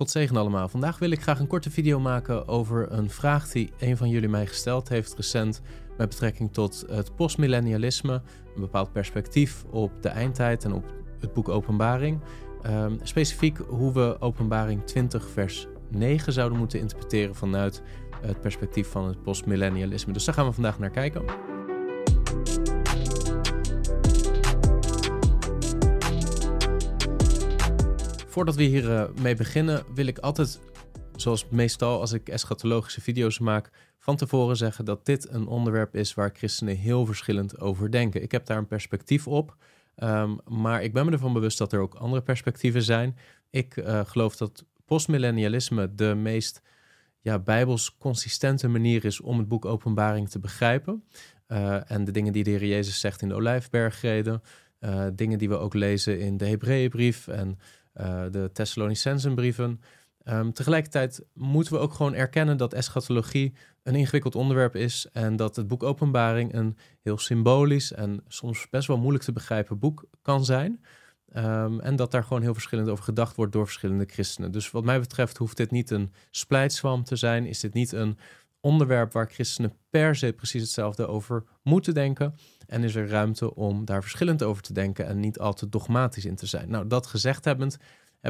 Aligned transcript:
God 0.00 0.10
zegen 0.10 0.36
allemaal. 0.36 0.68
Vandaag 0.68 0.98
wil 0.98 1.10
ik 1.10 1.22
graag 1.22 1.40
een 1.40 1.46
korte 1.46 1.70
video 1.70 2.00
maken 2.00 2.48
over 2.48 2.92
een 2.92 3.10
vraag 3.10 3.48
die 3.48 3.72
een 3.78 3.96
van 3.96 4.08
jullie 4.08 4.28
mij 4.28 4.46
gesteld 4.46 4.88
heeft 4.88 5.14
recent 5.14 5.60
met 5.96 6.08
betrekking 6.08 6.52
tot 6.52 6.84
het 6.90 7.16
postmillennialisme, 7.16 8.12
een 8.54 8.60
bepaald 8.60 8.92
perspectief 8.92 9.64
op 9.70 10.02
de 10.02 10.08
eindtijd 10.08 10.64
en 10.64 10.72
op 10.72 10.84
het 11.18 11.32
boek 11.32 11.48
Openbaring. 11.48 12.20
Um, 12.66 12.98
specifiek 13.02 13.58
hoe 13.58 13.92
we 13.92 14.16
Openbaring 14.20 14.84
20 14.84 15.28
vers 15.28 15.66
9 15.90 16.32
zouden 16.32 16.58
moeten 16.58 16.80
interpreteren 16.80 17.34
vanuit 17.34 17.82
het 18.20 18.40
perspectief 18.40 18.88
van 18.88 19.06
het 19.06 19.22
postmillennialisme. 19.22 20.12
Dus 20.12 20.24
daar 20.24 20.34
gaan 20.34 20.46
we 20.46 20.52
vandaag 20.52 20.78
naar 20.78 20.90
kijken. 20.90 21.49
Voordat 28.30 28.54
we 28.54 28.62
hier 28.62 28.84
uh, 28.84 29.04
mee 29.20 29.34
beginnen, 29.34 29.84
wil 29.94 30.06
ik 30.06 30.18
altijd, 30.18 30.60
zoals 31.16 31.48
meestal 31.48 32.00
als 32.00 32.12
ik 32.12 32.28
eschatologische 32.28 33.00
video's 33.00 33.38
maak, 33.38 33.70
van 33.98 34.16
tevoren 34.16 34.56
zeggen 34.56 34.84
dat 34.84 35.06
dit 35.06 35.28
een 35.28 35.46
onderwerp 35.46 35.96
is 35.96 36.14
waar 36.14 36.30
christenen 36.32 36.76
heel 36.76 37.06
verschillend 37.06 37.60
over 37.60 37.90
denken. 37.90 38.22
Ik 38.22 38.32
heb 38.32 38.46
daar 38.46 38.58
een 38.58 38.66
perspectief 38.66 39.26
op, 39.26 39.56
um, 39.96 40.38
maar 40.48 40.82
ik 40.82 40.92
ben 40.92 41.06
me 41.06 41.12
ervan 41.12 41.32
bewust 41.32 41.58
dat 41.58 41.72
er 41.72 41.80
ook 41.80 41.94
andere 41.94 42.22
perspectieven 42.22 42.82
zijn. 42.82 43.16
Ik 43.50 43.76
uh, 43.76 44.00
geloof 44.04 44.36
dat 44.36 44.64
postmillennialisme 44.84 45.94
de 45.94 46.14
meest 46.14 46.62
ja, 47.20 47.38
bijbels 47.38 47.96
consistente 47.96 48.68
manier 48.68 49.04
is 49.04 49.20
om 49.20 49.38
het 49.38 49.48
boek 49.48 49.64
Openbaring 49.64 50.28
te 50.28 50.38
begrijpen. 50.38 51.04
Uh, 51.48 51.90
en 51.90 52.04
de 52.04 52.10
dingen 52.10 52.32
die 52.32 52.44
de 52.44 52.50
Heer 52.50 52.66
Jezus 52.66 53.00
zegt 53.00 53.22
in 53.22 53.28
de 53.28 53.34
Olijfbergreden, 53.34 54.42
dingen 55.14 55.38
die 55.38 55.48
we 55.48 55.56
ook 55.56 55.74
lezen 55.74 56.20
in 56.20 56.36
de 56.36 56.46
Hebreeënbrief 56.46 57.28
en 57.28 57.58
de 58.30 58.50
Thessalonicensenbrieven. 58.52 59.80
Um, 60.24 60.52
tegelijkertijd 60.52 61.24
moeten 61.32 61.72
we 61.72 61.78
ook 61.78 61.92
gewoon 61.92 62.14
erkennen 62.14 62.56
dat 62.56 62.72
eschatologie 62.72 63.54
een 63.82 63.94
ingewikkeld 63.94 64.34
onderwerp 64.34 64.76
is 64.76 65.06
en 65.12 65.36
dat 65.36 65.56
het 65.56 65.68
boek 65.68 65.82
Openbaring 65.82 66.54
een 66.54 66.76
heel 67.02 67.18
symbolisch 67.18 67.92
en 67.92 68.24
soms 68.28 68.68
best 68.70 68.88
wel 68.88 68.98
moeilijk 68.98 69.24
te 69.24 69.32
begrijpen 69.32 69.78
boek 69.78 70.04
kan 70.22 70.44
zijn. 70.44 70.84
Um, 71.36 71.80
en 71.80 71.96
dat 71.96 72.10
daar 72.10 72.22
gewoon 72.24 72.42
heel 72.42 72.52
verschillend 72.52 72.88
over 72.88 73.04
gedacht 73.04 73.36
wordt 73.36 73.52
door 73.52 73.64
verschillende 73.64 74.04
christenen. 74.06 74.52
Dus 74.52 74.70
wat 74.70 74.84
mij 74.84 75.00
betreft 75.00 75.36
hoeft 75.36 75.56
dit 75.56 75.70
niet 75.70 75.90
een 75.90 76.12
splijtswam 76.30 77.04
te 77.04 77.16
zijn, 77.16 77.46
is 77.46 77.60
dit 77.60 77.74
niet 77.74 77.92
een 77.92 78.18
onderwerp 78.60 79.12
waar 79.12 79.30
christenen 79.30 79.72
per 79.90 80.16
se 80.16 80.32
precies 80.32 80.62
hetzelfde 80.62 81.06
over 81.06 81.44
moeten 81.62 81.94
denken. 81.94 82.34
En 82.70 82.84
is 82.84 82.94
er 82.94 83.08
ruimte 83.08 83.54
om 83.54 83.84
daar 83.84 84.02
verschillend 84.02 84.42
over 84.42 84.62
te 84.62 84.72
denken 84.72 85.06
en 85.06 85.20
niet 85.20 85.38
al 85.38 85.52
te 85.52 85.68
dogmatisch 85.68 86.24
in 86.24 86.34
te 86.34 86.46
zijn. 86.46 86.70
Nou, 86.70 86.86
dat 86.86 87.06
gezegd 87.06 87.44
hebbend, 87.44 87.78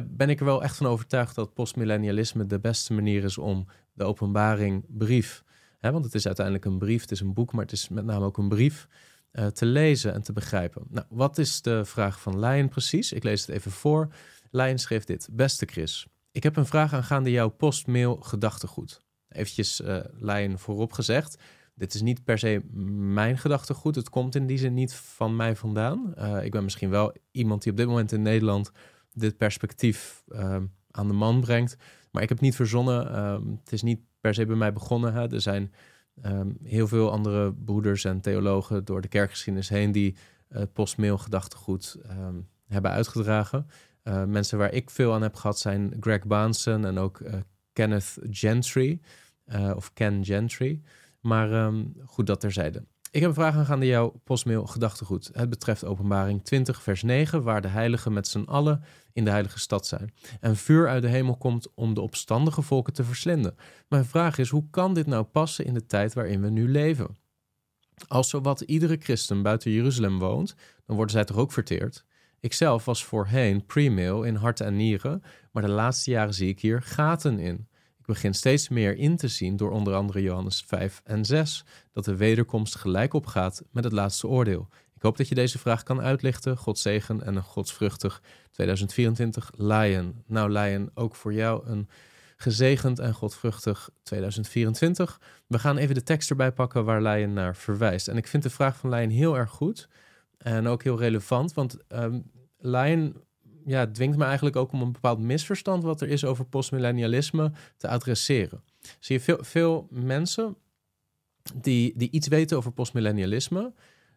ben 0.04 0.30
ik 0.30 0.38
er 0.38 0.44
wel 0.44 0.62
echt 0.62 0.76
van 0.76 0.86
overtuigd 0.86 1.34
dat 1.34 1.54
postmillennialisme 1.54 2.46
de 2.46 2.60
beste 2.60 2.92
manier 2.92 3.24
is 3.24 3.38
om 3.38 3.66
de 3.92 4.04
openbaring 4.04 4.84
brief, 4.88 5.44
hè, 5.78 5.92
want 5.92 6.04
het 6.04 6.14
is 6.14 6.26
uiteindelijk 6.26 6.64
een 6.64 6.78
brief, 6.78 7.00
het 7.00 7.10
is 7.10 7.20
een 7.20 7.34
boek, 7.34 7.52
maar 7.52 7.62
het 7.62 7.72
is 7.72 7.88
met 7.88 8.04
name 8.04 8.24
ook 8.24 8.38
een 8.38 8.48
brief, 8.48 8.88
uh, 9.32 9.46
te 9.46 9.66
lezen 9.66 10.12
en 10.12 10.22
te 10.22 10.32
begrijpen. 10.32 10.82
Nou, 10.88 11.06
wat 11.08 11.38
is 11.38 11.62
de 11.62 11.84
vraag 11.84 12.20
van 12.20 12.38
Lion 12.38 12.68
precies? 12.68 13.12
Ik 13.12 13.22
lees 13.22 13.40
het 13.40 13.50
even 13.56 13.70
voor. 13.70 14.14
Lion 14.50 14.78
schreef 14.78 15.04
dit. 15.04 15.28
Beste 15.32 15.66
Chris, 15.66 16.06
ik 16.30 16.42
heb 16.42 16.56
een 16.56 16.66
vraag 16.66 16.92
aangaande 16.92 17.30
jouw 17.30 17.48
postmail 17.48 18.16
gedachtegoed. 18.16 19.00
Eventjes 19.28 19.80
uh, 19.80 20.54
voorop 20.56 20.92
gezegd. 20.92 21.36
Dit 21.80 21.94
is 21.94 22.02
niet 22.02 22.24
per 22.24 22.38
se 22.38 22.60
mijn 23.14 23.38
gedachtegoed. 23.38 23.94
Het 23.94 24.10
komt 24.10 24.34
in 24.34 24.46
die 24.46 24.58
zin 24.58 24.74
niet 24.74 24.94
van 24.94 25.36
mij 25.36 25.56
vandaan. 25.56 26.14
Uh, 26.18 26.44
ik 26.44 26.50
ben 26.50 26.62
misschien 26.62 26.90
wel 26.90 27.14
iemand 27.30 27.62
die 27.62 27.72
op 27.72 27.78
dit 27.78 27.86
moment 27.86 28.12
in 28.12 28.22
Nederland 28.22 28.70
dit 29.12 29.36
perspectief 29.36 30.24
uh, 30.28 30.56
aan 30.90 31.06
de 31.06 31.12
man 31.12 31.40
brengt. 31.40 31.76
Maar 32.10 32.22
ik 32.22 32.28
heb 32.28 32.40
niet 32.40 32.54
verzonnen. 32.54 33.06
Uh, 33.10 33.56
het 33.60 33.72
is 33.72 33.82
niet 33.82 34.00
per 34.20 34.34
se 34.34 34.46
bij 34.46 34.56
mij 34.56 34.72
begonnen. 34.72 35.12
Hè. 35.12 35.32
Er 35.32 35.40
zijn 35.40 35.72
um, 36.24 36.56
heel 36.62 36.88
veel 36.88 37.10
andere 37.10 37.54
broeders 37.54 38.04
en 38.04 38.20
theologen 38.20 38.84
door 38.84 39.00
de 39.00 39.08
kerkgeschiedenis 39.08 39.68
heen 39.68 39.92
die 39.92 40.16
het 40.48 40.72
postmail 40.72 41.18
gedachtegoed 41.18 41.98
hebben 42.66 42.90
uitgedragen. 42.90 43.66
Uh, 44.04 44.24
mensen 44.24 44.58
waar 44.58 44.72
ik 44.72 44.90
veel 44.90 45.14
aan 45.14 45.22
heb 45.22 45.34
gehad 45.34 45.58
zijn 45.58 45.96
Greg 46.00 46.26
Baansen 46.26 46.84
en 46.84 46.98
ook 46.98 47.18
uh, 47.18 47.34
Kenneth 47.72 48.18
Gentry. 48.30 49.00
Of 49.74 49.92
Ken 49.92 50.24
Gentry. 50.24 50.80
Maar 51.20 51.52
um, 51.52 51.94
goed, 52.04 52.26
dat 52.26 52.40
terzijde. 52.40 52.84
Ik 53.12 53.20
heb 53.20 53.28
een 53.28 53.34
vraag 53.34 53.54
aangaande 53.54 53.86
jouw 53.86 54.20
postmail 54.24 54.66
gedachtegoed. 54.66 55.30
Het 55.32 55.50
betreft 55.50 55.84
openbaring 55.84 56.44
20 56.44 56.82
vers 56.82 57.02
9, 57.02 57.42
waar 57.42 57.60
de 57.60 57.68
heiligen 57.68 58.12
met 58.12 58.28
z'n 58.28 58.44
allen 58.46 58.82
in 59.12 59.24
de 59.24 59.30
heilige 59.30 59.58
stad 59.58 59.86
zijn. 59.86 60.14
En 60.40 60.56
vuur 60.56 60.88
uit 60.88 61.02
de 61.02 61.08
hemel 61.08 61.36
komt 61.36 61.74
om 61.74 61.94
de 61.94 62.00
opstandige 62.00 62.62
volken 62.62 62.92
te 62.92 63.04
verslinden. 63.04 63.54
Mijn 63.88 64.04
vraag 64.04 64.38
is, 64.38 64.48
hoe 64.48 64.70
kan 64.70 64.94
dit 64.94 65.06
nou 65.06 65.24
passen 65.24 65.64
in 65.64 65.74
de 65.74 65.86
tijd 65.86 66.14
waarin 66.14 66.40
we 66.40 66.50
nu 66.50 66.68
leven? 66.68 67.18
Als 68.08 68.28
zowat 68.28 68.60
iedere 68.60 68.96
christen 68.98 69.42
buiten 69.42 69.70
Jeruzalem 69.70 70.18
woont, 70.18 70.54
dan 70.86 70.96
worden 70.96 71.14
zij 71.14 71.24
toch 71.24 71.36
ook 71.36 71.52
verteerd? 71.52 72.04
Ikzelf 72.40 72.84
was 72.84 73.04
voorheen 73.04 73.66
pre-mail 73.66 74.22
in 74.22 74.34
hart 74.34 74.60
en 74.60 74.76
nieren, 74.76 75.22
maar 75.52 75.62
de 75.62 75.68
laatste 75.68 76.10
jaren 76.10 76.34
zie 76.34 76.48
ik 76.48 76.60
hier 76.60 76.82
gaten 76.82 77.38
in 77.38 77.68
begint 78.10 78.36
steeds 78.36 78.68
meer 78.68 78.96
in 78.96 79.16
te 79.16 79.28
zien 79.28 79.56
door 79.56 79.70
onder 79.70 79.94
andere 79.94 80.22
Johannes 80.22 80.64
5 80.66 81.00
en 81.04 81.24
6 81.24 81.64
dat 81.92 82.04
de 82.04 82.16
wederkomst 82.16 82.74
gelijk 82.74 83.14
opgaat 83.14 83.62
met 83.70 83.84
het 83.84 83.92
laatste 83.92 84.28
oordeel. 84.28 84.68
Ik 84.94 85.02
hoop 85.02 85.16
dat 85.16 85.28
je 85.28 85.34
deze 85.34 85.58
vraag 85.58 85.82
kan 85.82 86.00
uitlichten. 86.00 86.56
God 86.56 86.78
zegen 86.78 87.22
en 87.24 87.36
een 87.36 87.42
godsvruchtig 87.42 88.22
2024 88.50 89.50
Lion. 89.56 90.22
Nou 90.26 90.50
Lion, 90.52 90.90
ook 90.94 91.14
voor 91.14 91.32
jou 91.32 91.66
een 91.66 91.88
gezegend 92.36 92.98
en 92.98 93.14
godvruchtig 93.14 93.90
2024. 94.02 95.20
We 95.46 95.58
gaan 95.58 95.76
even 95.76 95.94
de 95.94 96.02
tekst 96.02 96.30
erbij 96.30 96.52
pakken 96.52 96.84
waar 96.84 97.02
Lion 97.02 97.32
naar 97.32 97.56
verwijst. 97.56 98.08
En 98.08 98.16
ik 98.16 98.26
vind 98.26 98.42
de 98.42 98.50
vraag 98.50 98.76
van 98.76 98.90
Lion 98.90 99.10
heel 99.10 99.36
erg 99.36 99.50
goed 99.50 99.88
en 100.38 100.66
ook 100.66 100.82
heel 100.82 100.98
relevant, 100.98 101.52
want 101.54 101.76
um, 101.88 102.30
Lion 102.58 103.16
ja, 103.66 103.86
dwingt 103.86 104.16
me 104.16 104.24
eigenlijk 104.24 104.56
ook 104.56 104.72
om 104.72 104.82
een 104.82 104.92
bepaald 104.92 105.18
misverstand 105.18 105.82
wat 105.82 106.00
er 106.00 106.08
is 106.08 106.24
over 106.24 106.44
postmillennialisme 106.44 107.52
te 107.76 107.88
adresseren. 107.88 108.62
Zie 108.98 109.16
je 109.16 109.22
veel, 109.22 109.38
veel 109.40 109.86
mensen 109.90 110.56
die, 111.54 111.92
die 111.96 112.10
iets 112.10 112.28
weten 112.28 112.56
over 112.56 112.72
postmillennialisme, 112.72 113.72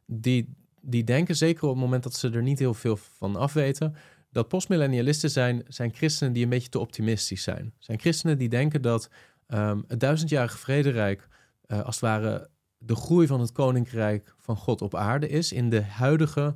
die, 0.05 0.53
die 0.81 1.03
denken, 1.03 1.35
zeker 1.35 1.63
op 1.63 1.69
het 1.69 1.79
moment 1.79 2.03
dat 2.03 2.13
ze 2.13 2.29
er 2.29 2.43
niet 2.43 2.59
heel 2.59 2.73
veel 2.73 2.97
van 2.97 3.35
afweten, 3.35 3.95
dat 4.31 4.47
postmillennialisten 4.47 5.29
zijn, 5.29 5.63
zijn 5.67 5.93
christenen 5.93 6.33
die 6.33 6.43
een 6.43 6.49
beetje 6.49 6.69
te 6.69 6.79
optimistisch 6.79 7.43
zijn. 7.43 7.73
Zijn 7.79 7.99
christenen 7.99 8.37
die 8.37 8.49
denken 8.49 8.81
dat 8.81 9.09
um, 9.47 9.83
het 9.87 9.99
duizendjarige 9.99 10.57
vrederijk 10.57 11.27
uh, 11.67 11.81
als 11.81 11.95
het 11.95 12.03
ware 12.03 12.49
de 12.77 12.95
groei 12.95 13.27
van 13.27 13.39
het 13.39 13.51
koninkrijk 13.51 14.35
van 14.37 14.57
God 14.57 14.81
op 14.81 14.95
aarde 14.95 15.27
is 15.27 15.51
in 15.51 15.69
de 15.69 15.81
huidige 15.81 16.55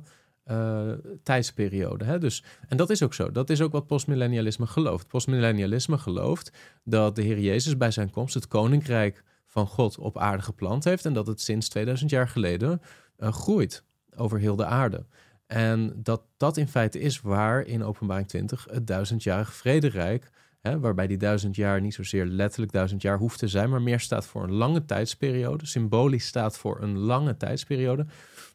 uh, 0.50 0.92
tijdsperiode. 1.22 2.04
Hè? 2.04 2.18
Dus, 2.18 2.44
en 2.68 2.76
dat 2.76 2.90
is 2.90 3.02
ook 3.02 3.14
zo. 3.14 3.30
Dat 3.30 3.50
is 3.50 3.60
ook 3.60 3.72
wat 3.72 3.86
postmillennialisme 3.86 4.66
gelooft. 4.66 5.06
Postmillennialisme 5.06 5.98
gelooft 5.98 6.52
dat 6.84 7.16
de 7.16 7.22
Heer 7.22 7.40
Jezus 7.40 7.76
bij 7.76 7.90
zijn 7.90 8.10
komst 8.10 8.34
het 8.34 8.48
koninkrijk 8.48 9.22
van 9.46 9.66
God 9.66 9.98
op 9.98 10.18
aarde 10.18 10.42
geplant 10.42 10.84
heeft 10.84 11.04
en 11.04 11.12
dat 11.12 11.26
het 11.26 11.40
sinds 11.40 11.68
2000 11.68 12.10
jaar 12.10 12.28
geleden 12.28 12.80
uh, 13.18 13.32
groeit 13.32 13.84
over 14.16 14.38
heel 14.38 14.56
de 14.56 14.64
aarde. 14.64 15.06
En 15.46 15.92
dat 16.02 16.22
dat 16.36 16.56
in 16.56 16.68
feite 16.68 17.00
is 17.00 17.20
waar 17.20 17.66
in 17.66 17.84
Openbaring 17.84 18.28
20 18.28 18.66
het 18.70 18.86
duizendjarige 18.86 19.52
vrederijk, 19.52 20.30
waarbij 20.60 21.06
die 21.06 21.16
duizend 21.16 21.56
jaar 21.56 21.80
niet 21.80 21.94
zozeer 21.94 22.26
letterlijk 22.26 22.72
duizend 22.72 23.02
jaar 23.02 23.18
hoeft 23.18 23.38
te 23.38 23.48
zijn, 23.48 23.70
maar 23.70 23.82
meer 23.82 24.00
staat 24.00 24.26
voor 24.26 24.42
een 24.42 24.52
lange 24.52 24.84
tijdsperiode, 24.84 25.66
symbolisch 25.66 26.26
staat 26.26 26.58
voor 26.58 26.82
een 26.82 26.98
lange 26.98 27.36
tijdsperiode, 27.36 28.06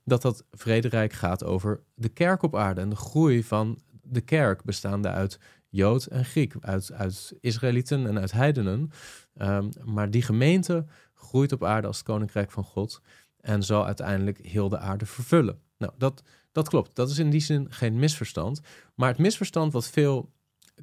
dat 0.04 0.22
dat 0.22 0.46
vrederijk 0.52 1.14
gaat 1.14 1.44
over 1.44 1.84
de 1.96 2.10
kerk 2.10 2.44
op 2.44 2.56
aarde 2.56 2.82
en 2.82 2.90
de 2.90 2.96
groei 2.96 3.44
van 3.44 3.80
de 4.02 4.22
kerk, 4.22 4.64
bestaande 4.64 5.08
uit 5.08 5.40
Jood 5.70 6.06
en 6.06 6.26
Griek, 6.26 6.56
uit, 6.60 6.92
uit 6.92 7.34
Israëlieten 7.40 8.08
en 8.08 8.20
uit 8.20 8.32
heidenen. 8.32 8.92
Um, 9.42 9.70
maar 9.84 10.10
die 10.10 10.22
gemeente 10.22 10.86
groeit 11.14 11.52
op 11.52 11.64
aarde 11.64 11.88
als 11.88 11.98
het 11.98 12.06
koninkrijk 12.06 12.52
van 12.52 12.64
God 12.64 13.02
en 13.40 13.64
zal 13.64 13.86
uiteindelijk 13.86 14.38
heel 14.42 14.70
de 14.70 14.78
aarde 14.78 15.06
vervullen. 15.06 15.60
Nou, 15.78 15.94
dat, 15.98 16.24
dat 16.52 16.70
klopt. 16.70 16.96
Dat 16.96 17.10
is 17.10 17.18
in 17.18 17.30
die 17.30 17.42
zin 17.42 17.68
geen 17.70 17.96
misverstand. 17.96 18.62
Maar 18.96 19.10
het 19.10 19.18
misverstand 19.18 19.74
wat 19.74 19.90
veel 19.90 20.32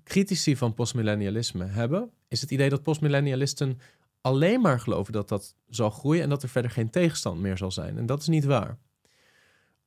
critici 0.05 0.57
van 0.57 0.75
postmillennialisme 0.75 1.65
hebben, 1.65 2.11
is 2.29 2.41
het 2.41 2.51
idee 2.51 2.69
dat 2.69 2.83
postmillennialisten 2.83 3.79
alleen 4.21 4.61
maar 4.61 4.81
geloven 4.81 5.13
dat 5.13 5.29
dat 5.29 5.55
zal 5.69 5.91
groeien 5.91 6.23
en 6.23 6.29
dat 6.29 6.43
er 6.43 6.49
verder 6.49 6.71
geen 6.71 6.91
tegenstand 6.91 7.41
meer 7.41 7.57
zal 7.57 7.71
zijn. 7.71 7.99
En 7.99 8.07
dat 8.07 8.21
is 8.21 8.27
niet 8.27 8.45
waar 8.45 8.79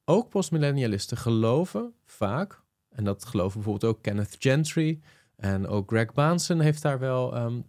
ook 0.06 0.30
postmillennialisten 0.30 1.18
geloven 1.18 1.94
vaak, 2.06 2.62
en 2.90 3.04
dat 3.04 3.26
geloven 3.26 3.62
bijvoorbeeld 3.62 3.96
ook 3.96 4.02
Kenneth 4.02 4.36
Gentry 4.40 5.00
en 5.36 5.68
ook 5.68 5.90
Greg 5.90 6.14
Baansen 6.14 6.60
heeft 6.60 6.82
daar 6.82 7.00
wel 7.00 7.38
um, 7.38 7.66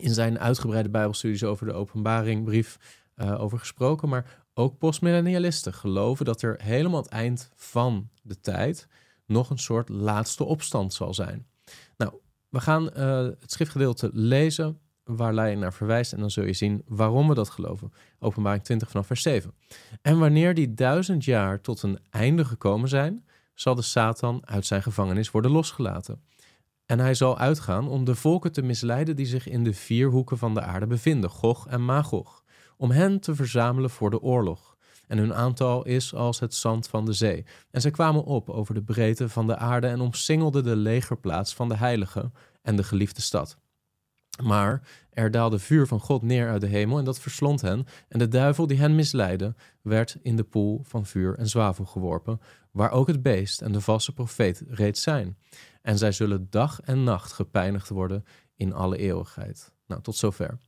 in 0.00 0.14
zijn 0.14 0.38
uitgebreide 0.38 0.88
Bijbelstudies 0.88 1.44
over 1.44 1.66
de 1.66 1.72
openbaringbrief 1.72 3.00
uh, 3.16 3.40
over 3.40 3.58
gesproken, 3.58 4.08
maar 4.08 4.44
ook 4.54 4.78
postmillennialisten 4.78 5.74
geloven 5.74 6.24
dat 6.24 6.42
er 6.42 6.62
helemaal 6.62 7.02
het 7.02 7.10
eind 7.10 7.50
van 7.56 8.08
de 8.22 8.40
tijd 8.40 8.88
nog 9.26 9.50
een 9.50 9.58
soort 9.58 9.88
laatste 9.88 10.44
opstand 10.44 10.94
zal 10.94 11.14
zijn. 11.14 11.46
We 12.52 12.60
gaan 12.60 12.90
uh, 12.96 13.16
het 13.40 13.52
schriftgedeelte 13.52 14.10
lezen 14.12 14.78
waar 15.04 15.34
Leiden 15.34 15.60
naar 15.60 15.72
verwijst. 15.72 16.12
En 16.12 16.20
dan 16.20 16.30
zul 16.30 16.44
je 16.44 16.52
zien 16.52 16.82
waarom 16.86 17.28
we 17.28 17.34
dat 17.34 17.50
geloven. 17.50 17.92
Openbaring 18.18 18.64
20 18.64 18.90
vanaf 18.90 19.06
vers 19.06 19.22
7. 19.22 19.54
En 20.02 20.18
wanneer 20.18 20.54
die 20.54 20.74
duizend 20.74 21.24
jaar 21.24 21.60
tot 21.60 21.82
een 21.82 21.98
einde 22.10 22.44
gekomen 22.44 22.88
zijn, 22.88 23.24
zal 23.54 23.74
de 23.74 23.82
Satan 23.82 24.42
uit 24.44 24.66
zijn 24.66 24.82
gevangenis 24.82 25.30
worden 25.30 25.50
losgelaten. 25.50 26.22
En 26.86 26.98
hij 26.98 27.14
zal 27.14 27.38
uitgaan 27.38 27.88
om 27.88 28.04
de 28.04 28.14
volken 28.14 28.52
te 28.52 28.62
misleiden 28.62 29.16
die 29.16 29.26
zich 29.26 29.48
in 29.48 29.64
de 29.64 29.74
vier 29.74 30.08
hoeken 30.08 30.38
van 30.38 30.54
de 30.54 30.60
aarde 30.60 30.86
bevinden, 30.86 31.30
Gog 31.30 31.66
en 31.66 31.84
Magog, 31.84 32.44
om 32.76 32.90
hen 32.90 33.20
te 33.20 33.34
verzamelen 33.34 33.90
voor 33.90 34.10
de 34.10 34.20
oorlog. 34.20 34.71
En 35.12 35.18
hun 35.18 35.34
aantal 35.34 35.84
is 35.84 36.14
als 36.14 36.40
het 36.40 36.54
zand 36.54 36.88
van 36.88 37.04
de 37.04 37.12
zee. 37.12 37.44
En 37.70 37.80
zij 37.80 37.90
kwamen 37.90 38.24
op 38.24 38.50
over 38.50 38.74
de 38.74 38.82
breedte 38.82 39.28
van 39.28 39.46
de 39.46 39.56
aarde 39.56 39.86
en 39.86 40.00
omsingelden 40.00 40.64
de 40.64 40.76
legerplaats 40.76 41.54
van 41.54 41.68
de 41.68 41.76
heilige 41.76 42.30
en 42.62 42.76
de 42.76 42.84
geliefde 42.84 43.20
stad. 43.20 43.58
Maar 44.42 44.88
er 45.10 45.30
daalde 45.30 45.58
vuur 45.58 45.86
van 45.86 46.00
God 46.00 46.22
neer 46.22 46.48
uit 46.48 46.60
de 46.60 46.66
hemel 46.66 46.98
en 46.98 47.04
dat 47.04 47.20
verslond 47.20 47.60
hen. 47.60 47.86
En 48.08 48.18
de 48.18 48.28
duivel 48.28 48.66
die 48.66 48.78
hen 48.78 48.94
misleidde, 48.94 49.54
werd 49.82 50.16
in 50.22 50.36
de 50.36 50.44
poel 50.44 50.80
van 50.84 51.06
vuur 51.06 51.38
en 51.38 51.48
zwavel 51.48 51.84
geworpen, 51.84 52.40
waar 52.70 52.90
ook 52.90 53.06
het 53.06 53.22
beest 53.22 53.62
en 53.62 53.72
de 53.72 53.80
valse 53.80 54.12
profeet 54.12 54.64
reeds 54.68 55.02
zijn. 55.02 55.38
En 55.82 55.98
zij 55.98 56.12
zullen 56.12 56.46
dag 56.50 56.80
en 56.80 57.04
nacht 57.04 57.32
gepijnigd 57.32 57.88
worden 57.88 58.24
in 58.56 58.72
alle 58.72 58.96
eeuwigheid. 58.96 59.72
Nou, 59.86 60.02
tot 60.02 60.16
zover. 60.16 60.58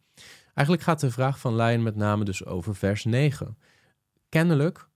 Eigenlijk 0.54 0.86
gaat 0.86 1.00
de 1.00 1.10
vraag 1.10 1.38
van 1.38 1.54
Leyen 1.54 1.82
met 1.82 1.96
name 1.96 2.24
dus 2.24 2.44
over 2.44 2.74
vers 2.74 3.04
9. 3.04 3.56
Kennelijk 4.34 4.88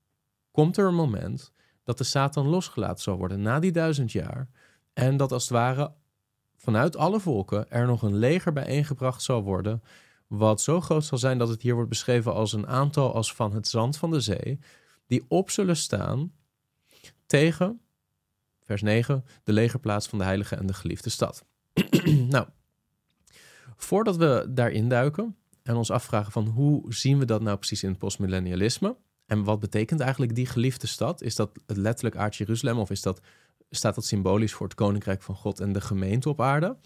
komt 0.51 0.77
er 0.77 0.87
een 0.87 0.95
moment 0.95 1.53
dat 1.85 1.99
de 1.99 2.05
Satan 2.05 2.47
losgelaten 2.47 3.03
zal 3.03 3.17
worden 3.17 3.43
na 3.43 3.59
die 3.59 3.73
duizend 3.73 4.13
jaar. 4.13 4.49
En 4.93 5.17
dat 5.17 5.33
als 5.33 5.43
het 5.43 5.53
ware 5.53 5.93
vanuit 6.57 6.97
alle 6.97 7.21
volken 7.21 7.71
er 7.71 7.87
nog 7.87 8.03
een 8.03 8.17
leger 8.17 8.53
bijeengebracht 8.53 9.23
zal 9.23 9.43
worden. 9.43 9.83
Wat 10.27 10.61
zo 10.61 10.81
groot 10.81 11.05
zal 11.05 11.19
zijn 11.19 11.39
dat 11.39 11.49
het 11.49 11.63
hier 11.63 11.75
wordt 11.75 11.89
beschreven 11.89 12.35
als 12.35 12.53
een 12.53 12.67
aantal 12.67 13.15
als 13.15 13.35
van 13.35 13.53
het 13.55 13.69
zand 13.69 13.97
van 13.97 14.11
de 14.11 14.21
zee. 14.21 14.59
Die 15.07 15.25
op 15.29 15.51
zullen 15.51 15.77
staan 15.77 16.33
tegen, 17.27 17.81
vers 18.63 18.83
9, 18.83 19.25
de 19.45 19.53
legerplaats 19.53 20.09
van 20.09 20.19
de 20.19 20.25
heilige 20.25 20.57
en 20.57 20.67
de 20.67 20.75
geliefde 20.75 21.11
stad. 21.11 21.45
nou, 22.35 22.47
voordat 23.77 24.17
we 24.17 24.47
daarin 24.49 24.89
duiken 24.89 25.37
en 25.63 25.77
ons 25.77 25.91
afvragen 25.91 26.33
van 26.33 26.47
hoe 26.47 26.95
zien 26.95 27.19
we 27.19 27.25
dat 27.25 27.43
nou 27.43 27.57
precies 27.57 27.83
in 27.83 27.89
het 27.89 27.99
postmillennialisme? 27.99 28.97
En 29.29 29.45
wat 29.45 29.61
betekent 29.61 30.01
eigenlijk 30.01 30.35
die 30.35 30.47
geliefde 30.47 30.87
stad? 30.87 31.23
Is 31.23 31.35
dat 31.35 31.51
het 31.67 31.77
letterlijk 31.77 32.17
aard 32.17 32.37
Jeruzalem 32.37 32.79
of 32.79 32.91
is 32.91 33.03
dat 33.03 33.21
staat 33.71 33.95
dat 33.95 34.05
symbolisch 34.05 34.53
voor 34.53 34.67
het 34.67 34.77
koninkrijk 34.77 35.23
van 35.23 35.35
God 35.35 35.61
en 35.61 35.73
de 35.73 35.81
gemeente 35.81 36.29
op 36.29 36.41
aarde. 36.41 36.77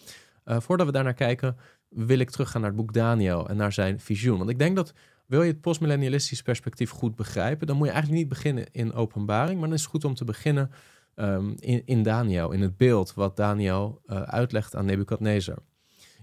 Uh, 0.45 0.61
voordat 0.61 0.87
we 0.87 0.93
daarnaar 0.93 1.15
kijken, 1.15 1.57
wil 1.89 2.19
ik 2.19 2.31
teruggaan 2.31 2.61
naar 2.61 2.71
het 2.71 2.79
boek 2.79 2.93
Daniel 2.93 3.49
en 3.49 3.57
naar 3.57 3.73
zijn 3.73 4.01
visioen. 4.01 4.39
Want 4.39 4.51
ik 4.51 4.59
denk 4.59 4.77
dat 4.77 4.93
wil 5.27 5.43
je 5.43 5.51
het 5.51 5.61
postmillennialistisch 5.61 6.43
perspectief 6.43 6.91
goed 6.91 7.17
begrijpen, 7.17 7.67
dan 7.67 7.77
moet 7.77 7.87
je 7.87 7.93
eigenlijk 7.93 8.23
niet 8.23 8.33
beginnen 8.33 8.67
in 8.73 8.93
openbaring, 8.93 9.59
maar 9.59 9.69
dan 9.69 9.77
is 9.77 9.83
het 9.83 9.91
goed 9.91 10.05
om 10.05 10.15
te 10.15 10.25
beginnen 10.25 10.71
um, 11.15 11.55
in, 11.59 11.83
in 11.85 12.03
Daniel, 12.03 12.51
in 12.51 12.61
het 12.61 12.77
beeld 12.77 13.15
wat 13.15 13.37
Daniel 13.37 14.01
uh, 14.07 14.23
uitlegt 14.23 14.77
aan 14.77 14.85
Nebukadnezar. 14.85 15.59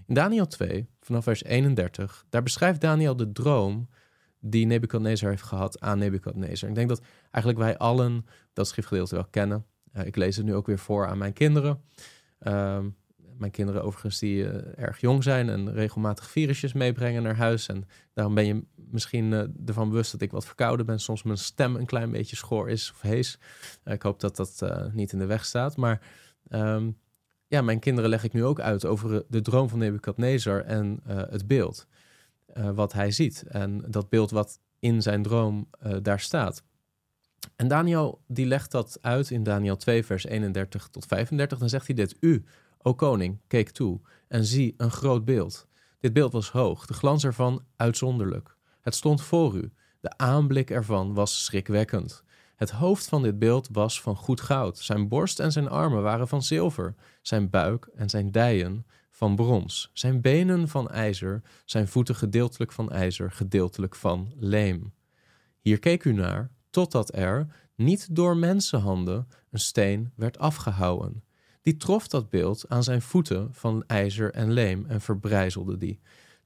In 0.06 0.14
Daniel 0.14 0.46
2, 0.46 0.88
vanaf 1.00 1.24
vers 1.24 1.44
31, 1.44 2.24
daar 2.28 2.42
beschrijft 2.42 2.80
Daniel 2.80 3.16
de 3.16 3.32
droom 3.32 3.88
die 4.40 4.66
Nebukadnezar 4.66 5.30
heeft 5.30 5.42
gehad 5.42 5.80
aan 5.80 5.98
Nebukadnezar. 5.98 6.68
Ik 6.68 6.74
denk 6.74 6.88
dat 6.88 7.02
eigenlijk 7.30 7.64
wij 7.64 7.78
allen 7.78 8.26
dat 8.52 8.68
schriftgedeelte 8.68 9.14
wel 9.14 9.26
kennen. 9.30 9.66
Uh, 9.96 10.06
ik 10.06 10.16
lees 10.16 10.36
het 10.36 10.46
nu 10.46 10.54
ook 10.54 10.66
weer 10.66 10.78
voor 10.78 11.06
aan 11.06 11.18
mijn 11.18 11.32
kinderen. 11.32 11.82
Uh, 12.40 12.78
mijn 13.38 13.52
kinderen 13.52 13.84
overigens 13.84 14.18
die 14.18 14.42
uh, 14.42 14.78
erg 14.78 15.00
jong 15.00 15.22
zijn 15.22 15.48
en 15.48 15.72
regelmatig 15.72 16.30
virusjes 16.30 16.72
meebrengen 16.72 17.22
naar 17.22 17.36
huis. 17.36 17.66
En 17.66 17.84
daarom 18.12 18.34
ben 18.34 18.46
je 18.46 18.64
misschien 18.74 19.32
uh, 19.32 19.42
ervan 19.66 19.88
bewust 19.88 20.12
dat 20.12 20.20
ik 20.20 20.30
wat 20.30 20.46
verkouden 20.46 20.86
ben. 20.86 21.00
Soms 21.00 21.22
mijn 21.22 21.38
stem 21.38 21.76
een 21.76 21.86
klein 21.86 22.10
beetje 22.10 22.36
schoor 22.36 22.70
is 22.70 22.90
of 22.90 23.00
hees. 23.00 23.38
ik 23.84 24.02
hoop 24.02 24.20
dat 24.20 24.36
dat 24.36 24.64
niet 24.92 25.12
in 25.12 25.18
de 25.18 25.26
weg 25.26 25.44
staat. 25.44 25.76
Maar 25.76 26.00
um, 26.48 26.98
ja, 27.46 27.62
mijn 27.62 27.78
kinderen 27.78 28.10
leg 28.10 28.24
ik 28.24 28.32
nu 28.32 28.44
ook 28.44 28.60
uit 28.60 28.84
over 28.84 29.24
de 29.28 29.40
droom 29.40 29.68
van 29.68 29.78
Nebukadnezar 29.78 30.60
en 30.60 31.00
het 31.04 31.46
beeld 31.46 31.86
wat 32.74 32.92
hij 32.92 33.10
ziet. 33.10 33.44
En 33.48 33.84
dat 33.88 34.08
beeld 34.08 34.30
wat 34.30 34.60
in 34.78 35.02
zijn 35.02 35.22
droom 35.22 35.68
daar 36.02 36.20
staat. 36.20 36.62
En 37.56 37.68
Daniel 37.68 38.20
die 38.26 38.46
legt 38.46 38.70
dat 38.70 38.98
uit 39.00 39.30
in 39.30 39.42
Daniel 39.42 39.76
2, 39.76 40.04
vers 40.04 40.24
31 40.24 40.88
tot 40.88 41.06
35. 41.06 41.58
Dan 41.58 41.68
zegt 41.68 41.86
hij 41.86 41.94
dit: 41.94 42.16
U, 42.20 42.44
o 42.78 42.94
koning, 42.94 43.38
keek 43.46 43.70
toe 43.70 44.00
en 44.28 44.44
zie 44.44 44.74
een 44.76 44.90
groot 44.90 45.24
beeld. 45.24 45.66
Dit 46.00 46.12
beeld 46.12 46.32
was 46.32 46.50
hoog, 46.50 46.86
de 46.86 46.94
glans 46.94 47.24
ervan 47.24 47.64
uitzonderlijk. 47.76 48.56
Het 48.80 48.94
stond 48.94 49.22
voor 49.22 49.54
u, 49.56 49.72
de 50.00 50.16
aanblik 50.16 50.70
ervan 50.70 51.14
was 51.14 51.44
schrikwekkend. 51.44 52.22
Het 52.56 52.70
hoofd 52.70 53.08
van 53.08 53.22
dit 53.22 53.38
beeld 53.38 53.68
was 53.72 54.00
van 54.00 54.16
goed 54.16 54.40
goud. 54.40 54.78
Zijn 54.78 55.08
borst 55.08 55.40
en 55.40 55.52
zijn 55.52 55.68
armen 55.68 56.02
waren 56.02 56.28
van 56.28 56.42
zilver. 56.42 56.94
Zijn 57.22 57.50
buik 57.50 57.88
en 57.94 58.10
zijn 58.10 58.30
dijen 58.30 58.86
van 59.20 59.36
brons. 59.36 59.90
Zijn 59.92 60.20
benen 60.20 60.68
van 60.68 60.90
ijzer. 60.90 61.42
Zijn 61.64 61.88
voeten 61.88 62.14
gedeeltelijk 62.14 62.72
van 62.72 62.90
ijzer, 62.90 63.30
gedeeltelijk 63.30 63.94
van 63.94 64.32
leem. 64.36 64.92
Hier 65.60 65.78
keek 65.78 66.04
u 66.04 66.12
naar, 66.12 66.50
totdat 66.70 67.16
er, 67.16 67.46
niet 67.74 68.14
door 68.14 68.36
mensenhanden, 68.36 69.28
een 69.50 69.58
steen 69.58 70.12
werd 70.16 70.38
afgehouwen. 70.38 71.24
Die 71.62 71.76
trof 71.76 72.08
dat 72.08 72.30
beeld 72.30 72.68
aan 72.68 72.82
zijn 72.82 73.02
voeten 73.02 73.48
van 73.54 73.84
ijzer 73.86 74.32
en 74.32 74.52
leem 74.52 74.86
en 74.86 75.00
verbrijzelde 75.00 75.76
die. 75.76 76.00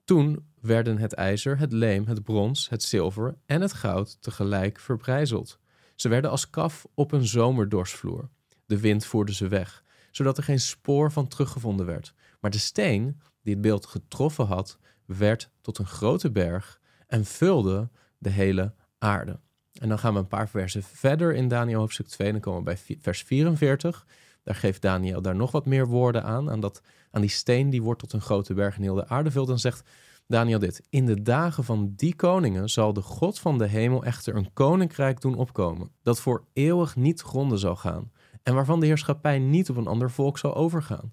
Toen 0.05 0.47
werden 0.61 0.99
het 0.99 1.13
ijzer, 1.13 1.59
het 1.59 1.73
leem, 1.73 2.07
het 2.07 2.23
brons, 2.23 2.69
het 2.69 2.83
zilver 2.83 3.37
en 3.47 3.61
het 3.61 3.73
goud 3.73 4.23
tegelijk 4.23 4.79
verbrijzeld. 4.79 5.59
Ze 5.95 6.09
werden 6.09 6.31
als 6.31 6.51
kaf 6.51 6.87
op 6.95 7.13
een 7.13 7.27
zomerdorsvloer. 7.27 8.29
De 8.67 8.81
wind 8.81 9.07
voerde 9.07 9.35
ze 9.35 9.49
weg, 9.49 9.85
zodat 10.11 10.37
er 10.37 10.45
geen 10.45 10.61
spoor 10.61 11.13
van 11.13 11.29
teruggevonden 11.29 11.87
werd. 11.87 12.15
Maar 12.45 12.53
de 12.53 12.59
steen 12.59 13.21
die 13.43 13.53
het 13.53 13.63
beeld 13.63 13.87
getroffen 13.87 14.47
had, 14.47 14.79
werd 15.05 15.51
tot 15.61 15.79
een 15.79 15.87
grote 15.87 16.31
berg 16.31 16.81
en 17.07 17.25
vulde 17.25 17.91
de 18.19 18.31
hele 18.31 18.75
aarde. 18.99 19.41
En 19.73 19.89
dan 19.89 19.99
gaan 19.99 20.13
we 20.13 20.19
een 20.19 20.27
paar 20.27 20.49
versen 20.49 20.83
verder 20.83 21.35
in 21.35 21.49
Daniel 21.49 21.79
hoofdstuk 21.79 22.07
2. 22.07 22.33
Dan 22.33 22.41
komen 22.41 22.59
we 22.59 22.65
bij 22.65 22.97
vers 23.01 23.23
44. 23.23 24.07
Daar 24.43 24.55
geeft 24.55 24.83
Daniel 24.83 25.23
daar 25.23 25.37
nog 25.37 25.51
wat 25.51 25.67
meer 25.67 25.87
woorden 25.87 26.25
aan. 26.25 26.51
Aan, 26.51 26.61
dat, 26.61 26.83
aan 27.11 27.21
die 27.21 27.31
steen 27.31 27.71
die 27.71 27.83
wordt 27.83 28.01
tot 28.01 28.13
een 28.13 28.21
grote 28.21 28.55
berg 28.55 28.77
in 28.77 28.83
heel 28.83 28.95
de 28.95 29.09
aarde 29.09 29.31
vult. 29.31 29.47
Dan 29.47 29.59
zegt 29.59 29.89
Daniel 30.27 30.59
dit. 30.59 30.83
In 30.91 31.07
de 31.07 31.23
dagen 31.23 31.65
van 31.65 31.93
die 31.97 32.15
koningen 32.15 32.69
zal 32.69 32.93
de 32.93 33.03
God 33.03 33.39
van 33.39 33.59
de 33.59 33.67
hemel 33.67 34.05
echter 34.05 34.37
een 34.37 34.53
koninkrijk 34.53 35.21
doen 35.21 35.35
opkomen. 35.35 35.91
Dat 36.03 36.21
voor 36.21 36.45
eeuwig 36.53 36.97
niet 36.97 37.21
gronden 37.21 37.59
zal 37.59 37.77
gaan. 37.77 38.13
En 38.43 38.55
waarvan 38.55 38.81
de 38.81 38.87
heerschappij 38.87 39.39
niet 39.39 39.71
op 39.71 39.77
een 39.77 39.87
ander 39.87 40.11
volk 40.11 40.39
zal 40.39 40.55
overgaan. 40.55 41.13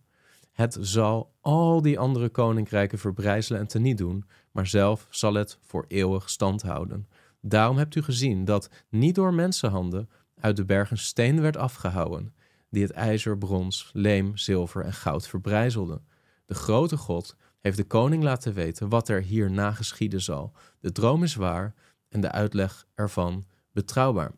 Het 0.52 0.78
zal 0.80 1.34
al 1.42 1.82
die 1.82 2.00
andere 2.00 2.30
koninkrijken 2.30 3.00
verbrijzelen 3.00 3.60
en 3.60 3.68
teniet 3.68 3.98
doen, 3.98 4.26
maar 4.52 4.68
zelf 4.68 5.08
zal 5.10 5.34
het 5.34 5.58
voor 5.62 5.86
eeuwig 5.88 6.30
stand 6.30 6.62
houden. 6.62 7.08
Daarom 7.42 7.78
hebt 7.78 7.96
u 7.96 8.02
gezien 8.02 8.46
dat 8.46 8.70
niet 8.90 9.16
door 9.16 9.34
mensenhanden 9.34 10.10
uit 10.40 10.56
de 10.56 10.66
bergen 10.66 10.98
steen 10.98 11.42
werd 11.42 11.58
afgehouwen, 11.58 12.34
die 12.70 12.84
het 12.84 12.92
ijzer, 12.92 13.38
brons, 13.38 13.90
leem, 13.94 14.38
zilver 14.38 14.84
en 14.84 14.94
goud 14.94 15.28
verbrijzelden. 15.28 16.06
De 16.46 16.54
grote 16.54 16.98
God 16.98 17.36
heeft 17.60 17.78
de 17.78 17.84
koning 17.84 18.24
laten 18.24 18.54
weten 18.54 18.90
wat 18.90 19.10
er 19.10 19.22
hierna 19.22 19.72
geschieden 19.72 20.22
zal. 20.22 20.54
De 20.80 20.92
droom 20.92 21.24
is 21.24 21.36
waar 21.36 21.74
en 22.10 22.22
de 22.22 22.32
uitleg 22.32 22.88
ervan 22.96 23.46
betrouwbaar. 23.72 24.32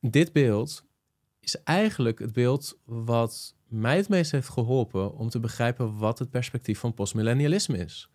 Dit 0.00 0.32
beeld 0.32 0.84
is 1.40 1.62
eigenlijk 1.62 2.18
het 2.18 2.32
beeld 2.32 2.78
wat 2.84 3.54
mij 3.74 3.96
het 3.96 4.08
meest 4.08 4.30
heeft 4.30 4.48
geholpen 4.48 5.14
om 5.14 5.28
te 5.28 5.40
begrijpen 5.40 5.98
wat 5.98 6.18
het 6.18 6.30
perspectief 6.30 6.78
van 6.78 6.94
postmillennialisme 6.94 7.78
is. 7.78 8.08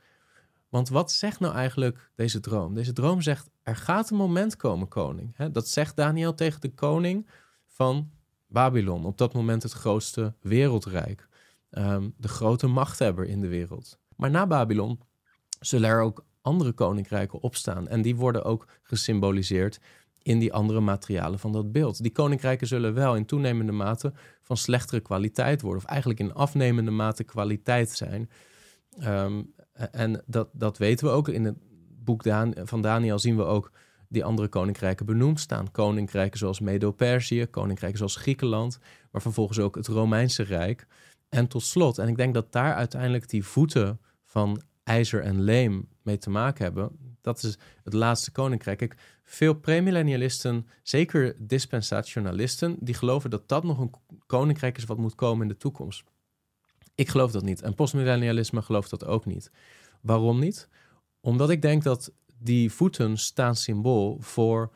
Want 0.70 0.90
wat 0.90 1.12
zegt 1.12 1.40
nou 1.40 1.54
eigenlijk 1.54 2.12
deze 2.16 2.40
droom? 2.40 2.74
Deze 2.74 2.94
droom 2.94 3.22
zegt: 3.22 3.50
er 3.64 3.76
gaat 3.76 4.10
een 4.10 4.18
moment 4.18 4.56
komen, 4.56 4.88
koning. 4.88 5.36
dat 5.52 5.68
zegt 5.68 5.96
Daniel 5.96 6.34
tegen 6.34 6.62
de 6.62 6.74
koning 6.74 7.30
van 7.68 8.12
Babylon. 8.48 9.06
Op 9.06 9.18
dat 9.18 9.34
moment 9.34 9.64
het 9.64 9.72
grootste 9.72 10.34
wereldrijk. 10.42 11.28
Um, 11.72 12.14
de 12.18 12.28
grote 12.28 12.68
machthebber 12.68 13.26
in 13.26 13.42
de 13.42 13.48
wereld. 13.48 14.00
Maar 14.16 14.30
na 14.30 14.48
Babylon 14.48 15.00
zullen 15.60 15.90
er 15.90 16.02
ook 16.02 16.26
andere 16.42 16.72
koninkrijken 16.72 17.42
opstaan. 17.42 17.88
En 17.88 18.02
die 18.02 18.16
worden 18.16 18.44
ook 18.44 18.68
gesymboliseerd 18.82 19.80
in 20.22 20.40
die 20.40 20.54
andere 20.54 20.80
materialen 20.80 21.40
van 21.40 21.52
dat 21.52 21.72
beeld. 21.72 22.02
Die 22.02 22.12
koninkrijken 22.12 22.68
zullen 22.68 22.94
wel 22.94 23.16
in 23.16 23.26
toenemende 23.26 23.72
mate 23.72 24.14
van 24.50 24.58
slechtere 24.58 25.02
kwaliteit 25.02 25.62
worden. 25.62 25.84
Of 25.84 25.90
eigenlijk 25.90 26.20
in 26.20 26.34
afnemende 26.34 26.92
mate 26.92 27.24
kwaliteit 27.24 27.90
zijn. 27.90 28.30
Um, 29.04 29.54
en 29.92 30.24
dat, 30.26 30.50
dat 30.54 30.78
weten 30.78 31.08
we 31.08 31.14
ook. 31.14 31.28
In 31.28 31.46
het 31.46 31.58
boek 32.04 32.24
van 32.64 32.82
Daniel 32.82 33.20
zien 33.20 33.36
we 33.36 33.44
ook 33.44 33.72
die 34.08 34.24
andere 34.24 34.48
koninkrijken 34.48 35.06
benoemd 35.06 35.40
staan. 35.40 35.72
Koninkrijken 35.72 36.40
zoals 36.40 36.60
Medo-Perzië, 36.60 37.46
koninkrijken 37.46 37.98
zoals 37.98 38.16
Griekenland, 38.16 38.80
maar 39.12 39.22
vervolgens 39.22 39.60
ook 39.60 39.76
het 39.76 39.88
Romeinse 39.88 40.44
Rijk. 40.44 40.88
En 41.30 41.48
tot 41.48 41.64
slot, 41.64 41.98
en 41.98 42.08
ik 42.08 42.18
denk 42.18 42.34
dat 42.34 42.52
daar 42.52 42.74
uiteindelijk 42.74 43.30
die 43.30 43.46
voeten 43.46 44.00
van 44.26 44.62
ijzer 44.84 45.22
en 45.22 45.42
leem 45.42 45.88
mee 46.02 46.18
te 46.18 46.30
maken 46.30 46.64
hebben. 46.64 46.92
Dat 47.22 47.44
is 47.44 47.58
het 47.84 47.94
laatste 47.94 48.32
koninkrijk. 48.32 48.82
Ik, 48.82 48.96
veel 49.32 49.54
premillennialisten, 49.54 50.68
zeker 50.84 51.36
dispensationalisten, 51.38 52.76
die 52.80 52.94
geloven 52.94 53.30
dat 53.30 53.48
dat 53.48 53.64
nog 53.64 53.80
een 53.80 53.92
koninkrijk 54.26 54.78
is 54.78 54.86
wat 54.86 54.98
moet 54.98 55.16
komen 55.16 55.42
in 55.42 55.48
de 55.48 55.58
toekomst. 55.58 56.04
Ik 56.96 57.10
geloof 57.10 57.32
dat 57.32 57.44
niet. 57.44 57.62
En 57.62 57.76
postmillennialisme 57.76 58.62
gelooft 58.62 58.90
dat 58.90 59.06
ook 59.06 59.26
niet. 59.26 59.52
Waarom 60.02 60.40
niet? 60.40 60.68
Omdat 61.20 61.50
ik 61.50 61.62
denk 61.62 61.84
dat 61.84 62.12
die 62.38 62.72
voeten 62.72 63.18
staan 63.18 63.56
symbool 63.56 64.18
voor 64.20 64.72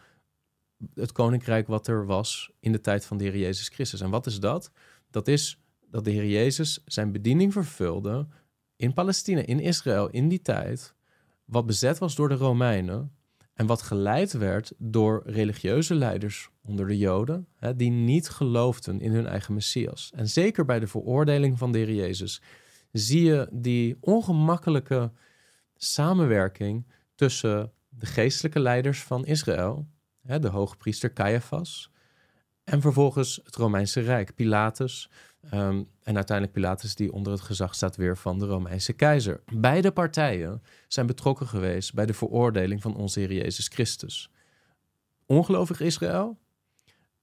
het 0.93 1.11
koninkrijk 1.11 1.67
wat 1.67 1.87
er 1.87 2.05
was 2.05 2.51
in 2.59 2.71
de 2.71 2.81
tijd 2.81 3.05
van 3.05 3.17
de 3.17 3.23
Heer 3.23 3.37
Jezus 3.37 3.67
Christus. 3.67 4.01
En 4.01 4.09
wat 4.09 4.25
is 4.25 4.39
dat? 4.39 4.71
Dat 5.11 5.27
is 5.27 5.61
dat 5.87 6.03
de 6.03 6.11
Heer 6.11 6.27
Jezus 6.27 6.81
zijn 6.85 7.11
bediening 7.11 7.53
vervulde 7.53 8.27
in 8.75 8.93
Palestina, 8.93 9.41
in 9.41 9.59
Israël, 9.59 10.09
in 10.09 10.29
die 10.29 10.41
tijd, 10.41 10.93
wat 11.45 11.65
bezet 11.65 11.97
was 11.97 12.15
door 12.15 12.29
de 12.29 12.35
Romeinen 12.35 13.11
en 13.53 13.65
wat 13.65 13.81
geleid 13.81 14.31
werd 14.31 14.73
door 14.77 15.21
religieuze 15.25 15.95
leiders 15.95 16.49
onder 16.61 16.87
de 16.87 16.97
Joden, 16.97 17.47
hè, 17.55 17.75
die 17.75 17.91
niet 17.91 18.29
geloofden 18.29 19.01
in 19.01 19.11
hun 19.11 19.27
eigen 19.27 19.53
Messias. 19.53 20.11
En 20.15 20.29
zeker 20.29 20.65
bij 20.65 20.79
de 20.79 20.87
veroordeling 20.87 21.57
van 21.57 21.71
de 21.71 21.95
Jezus 21.95 22.41
zie 22.91 23.23
je 23.23 23.47
die 23.51 23.97
ongemakkelijke 23.99 25.11
samenwerking 25.75 26.87
tussen 27.15 27.71
de 27.89 28.05
geestelijke 28.05 28.59
leiders 28.59 29.03
van 29.03 29.25
Israël, 29.25 29.87
hè, 30.21 30.39
de 30.39 30.47
hoge 30.47 30.77
priester 30.77 31.13
Caiaphas, 31.13 31.91
en 32.63 32.81
vervolgens 32.81 33.39
het 33.43 33.55
Romeinse 33.55 33.99
Rijk, 33.99 34.35
Pilatus, 34.35 35.09
Ehm, 35.49 35.83
en 36.03 36.15
uiteindelijk 36.15 36.51
Pilatus 36.51 36.95
die 36.95 37.13
onder 37.13 37.31
het 37.31 37.41
gezag 37.41 37.75
staat 37.75 37.95
weer 37.95 38.17
van 38.17 38.39
de 38.39 38.45
Romeinse 38.45 38.93
keizer. 38.93 39.43
Beide 39.53 39.91
partijen 39.91 40.61
zijn 40.87 41.05
betrokken 41.05 41.47
geweest 41.47 41.93
bij 41.93 42.05
de 42.05 42.13
veroordeling 42.13 42.81
van 42.81 42.95
onze 42.95 43.19
Heer 43.19 43.33
Jezus 43.33 43.67
Christus. 43.67 44.31
Ongelovig 45.25 45.79
Israël 45.79 46.37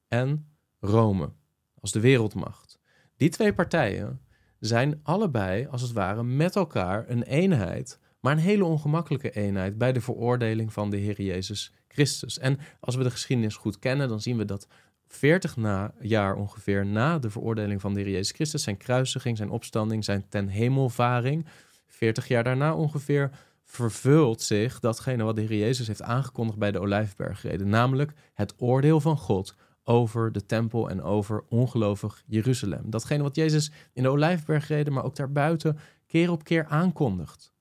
en 0.08 0.46
Rome 0.80 1.32
als 1.80 1.92
de 1.92 2.00
wereldmacht. 2.00 2.78
Die 3.16 3.28
twee 3.28 3.54
partijen 3.54 4.20
zijn 4.58 5.00
allebei 5.02 5.66
als 5.66 5.82
het 5.82 5.92
ware 5.92 6.22
met 6.22 6.56
elkaar 6.56 7.08
een 7.08 7.22
eenheid, 7.22 7.98
maar 8.20 8.32
een 8.32 8.38
hele 8.38 8.64
ongemakkelijke 8.64 9.30
eenheid 9.30 9.78
bij 9.78 9.92
de 9.92 10.00
veroordeling 10.00 10.72
van 10.72 10.90
de 10.90 10.96
Heer 10.96 11.22
Jezus 11.22 11.72
Christus. 11.88 12.38
En 12.38 12.58
als 12.80 12.96
we 12.96 13.02
de 13.02 13.10
geschiedenis 13.10 13.56
goed 13.56 13.78
kennen, 13.78 14.08
dan 14.08 14.20
zien 14.20 14.36
we 14.36 14.44
dat 14.44 14.66
40 15.12 15.56
na, 15.56 15.92
jaar 16.00 16.34
ongeveer 16.34 16.86
na 16.86 17.18
de 17.18 17.30
veroordeling 17.30 17.80
van 17.80 17.94
de 17.94 18.00
Heer 18.00 18.10
Jezus 18.10 18.30
Christus, 18.30 18.62
zijn 18.62 18.76
kruisiging, 18.76 19.36
zijn 19.36 19.50
opstanding, 19.50 20.04
zijn 20.04 20.28
ten 20.28 20.48
hemelvaring, 20.48 21.46
40 21.86 22.28
jaar 22.28 22.44
daarna 22.44 22.74
ongeveer, 22.74 23.30
vervult 23.64 24.42
zich 24.42 24.80
datgene 24.80 25.22
wat 25.22 25.36
de 25.36 25.42
Heer 25.42 25.58
Jezus 25.58 25.86
heeft 25.86 26.02
aangekondigd 26.02 26.58
bij 26.58 26.70
de 26.70 26.80
Olijfbergreden, 26.80 27.68
namelijk 27.68 28.12
het 28.34 28.54
oordeel 28.56 29.00
van 29.00 29.16
God 29.16 29.54
over 29.84 30.32
de 30.32 30.46
tempel 30.46 30.90
en 30.90 31.02
over 31.02 31.44
ongelovig 31.48 32.22
Jeruzalem. 32.26 32.90
Datgene 32.90 33.22
wat 33.22 33.36
Jezus 33.36 33.72
in 33.92 34.02
de 34.02 34.08
Olijfbergreden, 34.08 34.92
maar 34.92 35.04
ook 35.04 35.16
daarbuiten, 35.16 35.78
keer 36.06 36.30
op 36.30 36.44
keer 36.44 36.66
aankondigt. 36.66 37.52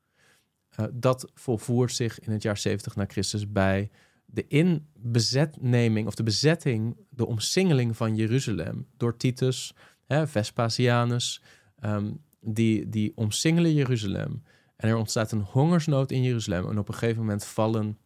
Uh, 0.79 0.86
dat 0.91 1.32
volvoert 1.34 1.94
zich 1.94 2.20
in 2.20 2.32
het 2.32 2.41
jaar 2.41 2.58
70 2.58 2.96
na 2.96 3.06
Christus 3.08 3.51
bij 3.51 3.89
de 4.31 4.48
inbezetneming 4.48 6.07
of 6.07 6.15
de 6.15 6.24
bezetting, 6.24 6.98
de 7.09 7.25
omsingeling 7.25 7.98
van 7.98 8.15
Jeruzalem 8.15 8.88
door 8.98 9.17
Titus, 9.17 9.75
hè, 10.05 10.27
Vespasianus, 10.27 11.41
um, 11.83 12.21
die, 12.41 12.89
die 12.89 13.12
omsingelen 13.15 13.74
Jeruzalem. 13.74 14.43
En 14.75 14.89
er 14.89 14.95
ontstaat 14.95 15.31
een 15.31 15.41
hongersnood 15.41 16.12
in 16.12 16.24
Jeruzalem. 16.24 16.69
En 16.69 16.77
op 16.77 16.88
een 16.88 16.93
gegeven 16.93 17.19
moment 17.19 17.45
vallen 17.45 17.98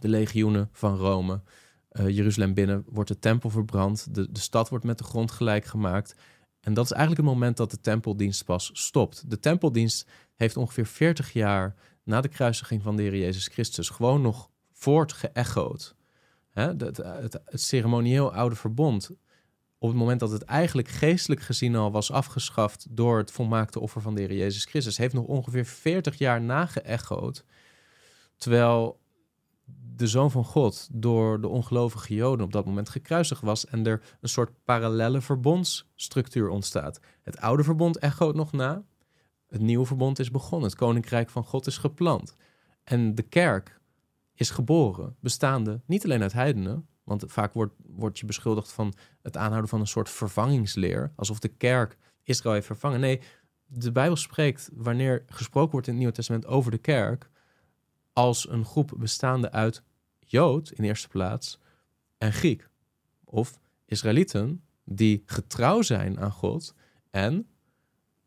de 0.00 0.08
legioenen 0.08 0.68
van 0.72 0.96
Rome 0.96 1.40
uh, 1.92 2.08
Jeruzalem 2.08 2.54
binnen, 2.54 2.84
wordt 2.88 3.08
de 3.08 3.18
tempel 3.18 3.50
verbrand, 3.50 4.14
de, 4.14 4.32
de 4.32 4.40
stad 4.40 4.68
wordt 4.68 4.84
met 4.84 4.98
de 4.98 5.04
grond 5.04 5.30
gelijk 5.30 5.64
gemaakt. 5.64 6.14
En 6.60 6.74
dat 6.74 6.84
is 6.84 6.90
eigenlijk 6.90 7.22
het 7.22 7.34
moment 7.34 7.56
dat 7.56 7.70
de 7.70 7.80
tempeldienst 7.80 8.44
pas 8.44 8.70
stopt. 8.72 9.30
De 9.30 9.38
tempeldienst 9.38 10.08
heeft 10.34 10.56
ongeveer 10.56 10.86
40 10.86 11.32
jaar 11.32 11.74
na 12.02 12.20
de 12.20 12.28
kruisiging 12.28 12.82
van 12.82 12.96
de 12.96 13.02
Heer 13.02 13.16
Jezus 13.16 13.46
Christus 13.46 13.88
gewoon 13.88 14.20
nog 14.20 14.50
voortgeëchoed. 14.76 15.94
Het, 16.50 16.80
het, 16.80 16.96
het, 17.44 17.60
ceremonieel 17.60 18.34
oude 18.34 18.56
verbond, 18.56 19.10
op 19.78 19.88
het 19.88 19.98
moment 19.98 20.20
dat 20.20 20.30
het 20.30 20.42
eigenlijk 20.42 20.88
geestelijk 20.88 21.40
gezien 21.40 21.76
al 21.76 21.90
was 21.90 22.12
afgeschaft 22.12 22.86
door 22.90 23.18
het 23.18 23.30
volmaakte 23.30 23.80
offer 23.80 24.00
van 24.00 24.14
de 24.14 24.20
Heer 24.20 24.34
Jezus 24.34 24.64
Christus, 24.64 24.96
heeft 24.96 25.14
nog 25.14 25.24
ongeveer 25.24 25.64
40 25.64 26.18
jaar 26.18 26.40
nageëchoed. 26.40 27.44
Terwijl 28.36 29.00
de 29.96 30.06
Zoon 30.06 30.30
van 30.30 30.44
God 30.44 30.88
door 30.92 31.40
de 31.40 31.48
ongelovige 31.48 32.14
Joden 32.14 32.46
op 32.46 32.52
dat 32.52 32.66
moment 32.66 32.88
gekruisigd 32.88 33.42
was 33.42 33.66
en 33.66 33.86
er 33.86 34.02
een 34.20 34.28
soort 34.28 34.50
parallele 34.64 35.20
verbondsstructuur 35.20 36.48
ontstaat. 36.48 37.00
Het 37.22 37.40
oude 37.40 37.62
verbond 37.62 37.98
echoot 37.98 38.34
nog 38.34 38.52
na, 38.52 38.84
het 39.48 39.60
nieuwe 39.60 39.86
verbond 39.86 40.18
is 40.18 40.30
begonnen, 40.30 40.68
het 40.68 40.78
koninkrijk 40.78 41.30
van 41.30 41.44
God 41.44 41.66
is 41.66 41.78
geplant. 41.78 42.36
En 42.84 43.14
de 43.14 43.22
kerk 43.22 43.80
is 44.36 44.50
geboren, 44.50 45.16
bestaande 45.20 45.80
niet 45.86 46.04
alleen 46.04 46.22
uit 46.22 46.32
heidenen, 46.32 46.86
want 47.04 47.24
vaak 47.26 47.52
wordt, 47.52 47.74
wordt 47.86 48.18
je 48.18 48.26
beschuldigd 48.26 48.72
van 48.72 48.94
het 49.22 49.36
aanhouden 49.36 49.68
van 49.68 49.80
een 49.80 49.86
soort 49.86 50.10
vervangingsleer, 50.10 51.12
alsof 51.16 51.38
de 51.38 51.48
kerk 51.48 51.96
Israël 52.22 52.54
heeft 52.54 52.66
vervangen. 52.66 53.00
Nee, 53.00 53.20
de 53.66 53.92
Bijbel 53.92 54.16
spreekt, 54.16 54.70
wanneer 54.72 55.24
gesproken 55.26 55.72
wordt 55.72 55.86
in 55.86 55.92
het 55.92 56.02
Nieuwe 56.02 56.16
Testament 56.16 56.46
over 56.46 56.70
de 56.70 56.78
kerk, 56.78 57.30
als 58.12 58.48
een 58.48 58.64
groep 58.64 58.94
bestaande 58.96 59.50
uit 59.50 59.82
Jood 60.18 60.70
in 60.70 60.84
eerste 60.84 61.08
plaats 61.08 61.60
en 62.18 62.32
Griek. 62.32 62.68
Of 63.24 63.58
Israëlieten 63.84 64.64
die 64.84 65.22
getrouw 65.26 65.82
zijn 65.82 66.20
aan 66.20 66.32
God 66.32 66.74
en 67.10 67.48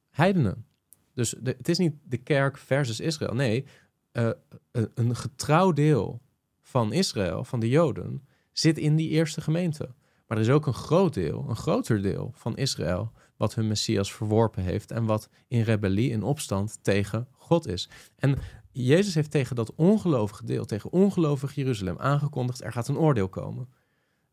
heidenen. 0.10 0.66
Dus 1.13 1.36
het 1.44 1.70
is 1.70 1.78
niet 1.78 1.96
de 2.04 2.18
kerk 2.18 2.58
versus 2.58 3.00
Israël. 3.00 3.34
Nee, 3.34 3.66
uh, 4.13 4.30
een 4.72 5.16
getrouw 5.16 5.72
deel 5.72 6.22
van 6.62 6.94
Israël, 6.94 7.44
van 7.44 7.60
de 7.60 7.70
Joden, 7.70 8.28
zit 8.51 8.78
in 8.78 8.96
die 8.96 9.10
eerste 9.10 9.42
gemeente. 9.42 9.89
Maar 10.28 10.38
er 10.38 10.44
is 10.44 10.50
ook 10.50 10.68
een 10.68 10.74
groot 10.74 11.13
deel, 11.13 11.46
een 11.50 11.56
groter 11.56 12.01
deel 12.01 12.32
van 12.36 12.58
Israël, 12.58 13.12
wat 13.38 13.56
hun 13.56 13.68
Messias 13.68 14.13
verworpen 14.13 14.63
heeft 14.63 14.92
en 14.92 15.06
wat 15.06 15.30
in 15.48 15.62
rebellie, 15.62 16.10
in 16.10 16.24
opstand 16.24 16.80
tegen 16.82 17.28
God 17.32 17.68
is. 17.68 17.89
En 18.16 18.38
Jezus 18.72 19.16
heeft 19.16 19.32
tegen 19.32 19.56
dat 19.56 19.75
ongelovige 19.75 20.46
deel, 20.46 20.66
tegen 20.66 20.92
ongelovig 20.92 21.56
Jeruzalem 21.56 21.98
aangekondigd, 21.98 22.63
er 22.63 22.72
gaat 22.72 22.88
een 22.88 22.98
oordeel 22.98 23.30
komen. 23.30 23.70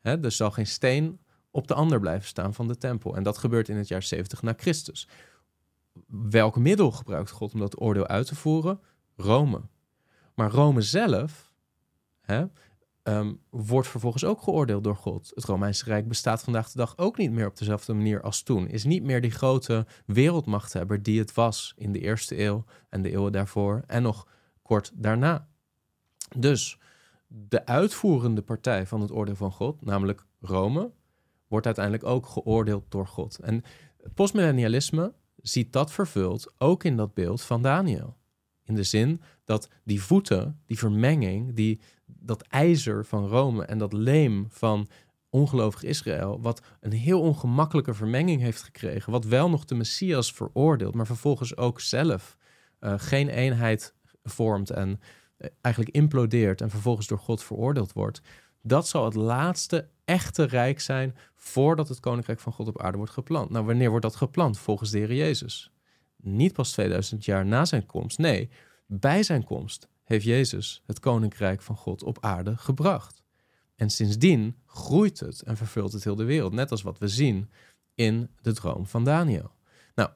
Hè, 0.00 0.22
er 0.22 0.32
zal 0.32 0.50
geen 0.50 0.66
steen 0.66 1.18
op 1.50 1.68
de 1.68 1.74
ander 1.74 2.00
blijven 2.00 2.28
staan 2.28 2.54
van 2.54 2.68
de 2.68 2.78
tempel. 2.78 3.16
En 3.16 3.22
dat 3.22 3.38
gebeurt 3.38 3.68
in 3.68 3.76
het 3.76 3.88
jaar 3.88 4.02
70 4.02 4.42
na 4.42 4.54
Christus. 4.56 5.08
Welk 6.06 6.56
middel 6.56 6.90
gebruikt 6.90 7.30
God 7.30 7.52
om 7.52 7.60
dat 7.60 7.80
oordeel 7.80 8.06
uit 8.06 8.26
te 8.26 8.34
voeren? 8.34 8.80
Rome. 9.16 9.60
Maar 10.34 10.50
Rome 10.50 10.80
zelf 10.80 11.52
hè, 12.20 12.44
ehm, 13.02 13.34
wordt 13.50 13.88
vervolgens 13.88 14.24
ook 14.24 14.42
geoordeeld 14.42 14.84
door 14.84 14.96
God. 14.96 15.32
Het 15.34 15.44
Romeinse 15.44 15.84
Rijk 15.84 16.08
bestaat 16.08 16.42
vandaag 16.42 16.70
de 16.70 16.78
dag 16.78 16.98
ook 16.98 17.16
niet 17.16 17.30
meer 17.30 17.46
op 17.46 17.56
dezelfde 17.58 17.94
manier 17.94 18.22
als 18.22 18.42
toen. 18.42 18.68
Is 18.68 18.84
niet 18.84 19.02
meer 19.02 19.20
die 19.20 19.30
grote 19.30 19.86
wereldmachthebber 20.06 21.02
die 21.02 21.18
het 21.18 21.34
was 21.34 21.74
in 21.76 21.92
de 21.92 22.00
eerste 22.00 22.38
eeuw 22.38 22.64
en 22.88 23.02
de 23.02 23.10
eeuwen 23.10 23.32
daarvoor 23.32 23.82
en 23.86 24.02
nog 24.02 24.26
kort 24.62 24.92
daarna. 24.94 25.48
Dus 26.36 26.78
de 27.26 27.66
uitvoerende 27.66 28.42
partij 28.42 28.86
van 28.86 29.00
het 29.00 29.12
oordeel 29.12 29.36
van 29.36 29.52
God, 29.52 29.84
namelijk 29.84 30.26
Rome, 30.40 30.92
wordt 31.48 31.66
uiteindelijk 31.66 32.04
ook 32.04 32.26
geoordeeld 32.26 32.84
door 32.88 33.06
God. 33.06 33.38
En 33.38 33.62
postmillennialisme 34.14 35.14
ziet 35.36 35.72
dat 35.72 35.92
vervuld 35.92 36.54
ook 36.58 36.84
in 36.84 36.96
dat 36.96 37.14
beeld 37.14 37.42
van 37.42 37.62
Daniel. 37.62 38.16
In 38.66 38.74
de 38.74 38.82
zin 38.82 39.20
dat 39.44 39.68
die 39.84 40.02
voeten, 40.02 40.60
die 40.66 40.78
vermenging, 40.78 41.54
die, 41.54 41.80
dat 42.06 42.42
ijzer 42.42 43.04
van 43.04 43.26
Rome 43.26 43.64
en 43.64 43.78
dat 43.78 43.92
leem 43.92 44.46
van 44.48 44.88
ongelovig 45.30 45.82
Israël, 45.82 46.40
wat 46.40 46.62
een 46.80 46.92
heel 46.92 47.20
ongemakkelijke 47.20 47.94
vermenging 47.94 48.40
heeft 48.40 48.62
gekregen, 48.62 49.12
wat 49.12 49.24
wel 49.24 49.50
nog 49.50 49.64
de 49.64 49.74
Messias 49.74 50.32
veroordeelt, 50.32 50.94
maar 50.94 51.06
vervolgens 51.06 51.56
ook 51.56 51.80
zelf 51.80 52.36
uh, 52.80 52.94
geen 52.96 53.28
eenheid 53.28 53.94
vormt 54.22 54.70
en 54.70 55.00
uh, 55.38 55.48
eigenlijk 55.60 55.94
implodeert 55.94 56.60
en 56.60 56.70
vervolgens 56.70 57.06
door 57.06 57.18
God 57.18 57.42
veroordeeld 57.42 57.92
wordt. 57.92 58.20
Dat 58.62 58.88
zal 58.88 59.04
het 59.04 59.14
laatste 59.14 59.88
echte 60.04 60.44
rijk 60.44 60.80
zijn 60.80 61.16
voordat 61.34 61.88
het 61.88 62.00
koninkrijk 62.00 62.40
van 62.40 62.52
God 62.52 62.68
op 62.68 62.82
aarde 62.82 62.96
wordt 62.96 63.12
geplant. 63.12 63.50
Nou, 63.50 63.64
wanneer 63.64 63.90
wordt 63.90 64.04
dat 64.04 64.16
geplant? 64.16 64.58
Volgens 64.58 64.90
de 64.90 64.98
Heer 64.98 65.14
Jezus 65.14 65.70
niet 66.16 66.52
pas 66.52 66.72
2000 66.72 67.24
jaar 67.24 67.46
na 67.46 67.64
zijn 67.64 67.86
komst. 67.86 68.18
Nee, 68.18 68.50
bij 68.86 69.22
zijn 69.22 69.44
komst 69.44 69.88
heeft 70.04 70.24
Jezus 70.24 70.82
het 70.86 71.00
koninkrijk 71.00 71.62
van 71.62 71.76
God 71.76 72.02
op 72.02 72.18
aarde 72.20 72.56
gebracht. 72.56 73.22
En 73.76 73.90
sindsdien 73.90 74.56
groeit 74.66 75.20
het 75.20 75.42
en 75.42 75.56
vervult 75.56 75.92
het 75.92 76.04
heel 76.04 76.16
de 76.16 76.24
wereld, 76.24 76.52
net 76.52 76.70
als 76.70 76.82
wat 76.82 76.98
we 76.98 77.08
zien 77.08 77.50
in 77.94 78.30
de 78.40 78.52
droom 78.52 78.86
van 78.86 79.04
Daniel. 79.04 79.50
Nou, 79.94 80.10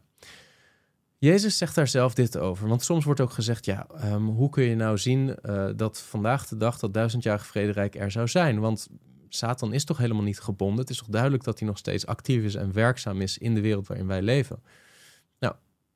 Jezus 1.18 1.58
zegt 1.58 1.74
daar 1.74 1.88
zelf 1.88 2.14
dit 2.14 2.38
over. 2.38 2.68
Want 2.68 2.82
soms 2.82 3.04
wordt 3.04 3.20
ook 3.20 3.32
gezegd: 3.32 3.64
ja, 3.64 3.86
ehm, 3.86 4.22
hoe 4.22 4.50
kun 4.50 4.64
je 4.64 4.74
nou 4.74 4.98
zien 4.98 5.36
uh, 5.42 5.70
dat 5.76 6.00
vandaag 6.00 6.46
de 6.46 6.56
dag 6.56 6.78
dat 6.78 6.94
duizendjarige 6.94 7.44
vrederijk 7.44 7.94
er 7.94 8.10
zou 8.10 8.28
zijn? 8.28 8.60
Want 8.60 8.88
Satan 9.28 9.72
is 9.72 9.84
toch 9.84 9.98
helemaal 9.98 10.22
niet 10.22 10.40
gebonden? 10.40 10.78
Het 10.80 10.90
is 10.90 10.98
toch 10.98 11.08
duidelijk 11.08 11.44
dat 11.44 11.58
hij 11.58 11.68
nog 11.68 11.78
steeds 11.78 12.06
actief 12.06 12.42
is 12.42 12.54
en 12.54 12.72
werkzaam 12.72 13.20
is 13.20 13.38
in 13.38 13.54
de 13.54 13.60
wereld 13.60 13.86
waarin 13.86 14.06
wij 14.06 14.22
leven? 14.22 14.62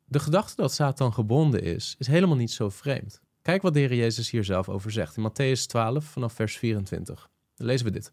De 0.05 0.19
gedachte 0.19 0.57
dat 0.57 0.73
Satan 0.73 1.13
gebonden 1.13 1.63
is, 1.63 1.95
is 1.99 2.07
helemaal 2.07 2.37
niet 2.37 2.51
zo 2.51 2.69
vreemd. 2.69 3.21
Kijk 3.43 3.63
wat 3.63 3.75
de 3.75 3.97
Jezus 3.97 4.31
hier 4.31 4.45
zelf 4.45 4.69
over 4.69 4.91
zegt. 4.91 5.17
In 5.17 5.31
Matthäus 5.31 5.67
12 5.67 6.05
vanaf 6.05 6.33
vers 6.33 6.59
24. 6.59 7.31
Dan 7.55 7.67
lezen 7.67 7.87
we 7.87 7.93
dit. 7.93 8.13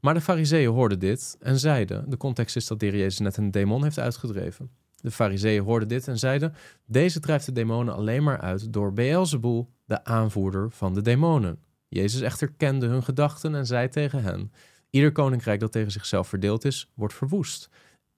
Maar 0.00 0.14
de 0.14 0.20
fariseeën 0.20 0.70
hoorden 0.70 0.98
dit 0.98 1.36
en 1.40 1.58
zeiden... 1.58 2.10
De 2.10 2.16
context 2.16 2.56
is 2.56 2.66
dat 2.66 2.80
de 2.80 2.86
Jezus 2.86 3.18
net 3.18 3.36
een 3.36 3.50
demon 3.50 3.82
heeft 3.82 3.98
uitgedreven. 3.98 4.70
De 5.00 5.10
fariseeën 5.10 5.62
hoorden 5.62 5.88
dit 5.88 6.08
en 6.08 6.18
zeiden... 6.18 6.54
Deze 6.86 7.20
drijft 7.20 7.46
de 7.46 7.52
demonen 7.52 7.94
alleen 7.94 8.22
maar 8.22 8.40
uit 8.40 8.72
door 8.72 8.92
Beelzebul, 8.92 9.70
de 9.84 10.04
aanvoerder 10.04 10.70
van 10.70 10.94
de 10.94 11.02
demonen. 11.02 11.58
Jezus 11.88 12.20
echter 12.20 12.52
kende 12.52 12.86
hun 12.86 13.02
gedachten 13.02 13.54
en 13.54 13.66
zei 13.66 13.88
tegen 13.88 14.22
hen... 14.22 14.52
Ieder 14.90 15.12
koninkrijk 15.12 15.60
dat 15.60 15.72
tegen 15.72 15.90
zichzelf 15.90 16.28
verdeeld 16.28 16.64
is, 16.64 16.90
wordt 16.94 17.14
verwoest. 17.14 17.68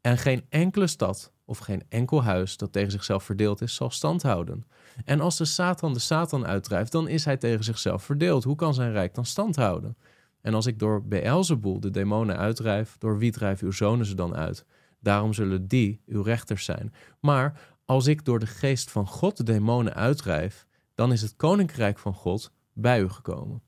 En 0.01 0.19
geen 0.19 0.45
enkele 0.49 0.87
stad 0.87 1.33
of 1.53 1.59
geen 1.59 1.83
enkel 1.89 2.23
huis 2.23 2.57
dat 2.57 2.73
tegen 2.73 2.91
zichzelf 2.91 3.25
verdeeld 3.25 3.61
is, 3.61 3.75
zal 3.75 3.91
stand 3.91 4.23
houden. 4.23 4.65
En 5.05 5.21
als 5.21 5.37
de 5.37 5.45
Satan 5.45 5.93
de 5.93 5.99
Satan 5.99 6.47
uitdrijft, 6.47 6.93
dan 6.93 7.09
is 7.09 7.25
hij 7.25 7.37
tegen 7.37 7.65
zichzelf 7.65 8.03
verdeeld. 8.03 8.45
Hoe 8.45 8.57
kan 8.57 8.75
zijn 8.75 8.93
rijk 8.93 9.15
dan 9.15 9.25
stand 9.25 9.57
houden? 9.57 9.97
En 10.41 10.55
als 10.55 10.67
ik 10.67 10.79
door 10.79 11.07
Beelzebul 11.07 11.81
de 11.81 11.91
demonen 11.91 12.37
uitdrijf, 12.37 12.97
door 12.99 13.19
wie 13.19 13.33
drijven 13.33 13.67
uw 13.67 13.73
zonen 13.73 14.07
ze 14.07 14.15
dan 14.15 14.35
uit? 14.35 14.65
Daarom 15.01 15.33
zullen 15.33 15.69
die 15.69 16.03
uw 16.07 16.23
rechters 16.23 16.65
zijn. 16.65 16.95
Maar 17.21 17.61
als 17.85 18.07
ik 18.07 18.25
door 18.25 18.39
de 18.39 18.47
geest 18.47 18.91
van 18.91 19.07
God 19.07 19.37
de 19.37 19.43
demonen 19.43 19.95
uitdrijf, 19.95 20.67
dan 20.95 21.13
is 21.13 21.23
het 21.23 21.37
koninkrijk 21.37 21.99
van 21.99 22.15
God 22.15 22.53
bij 22.73 23.01
u 23.01 23.09
gekomen. 23.09 23.63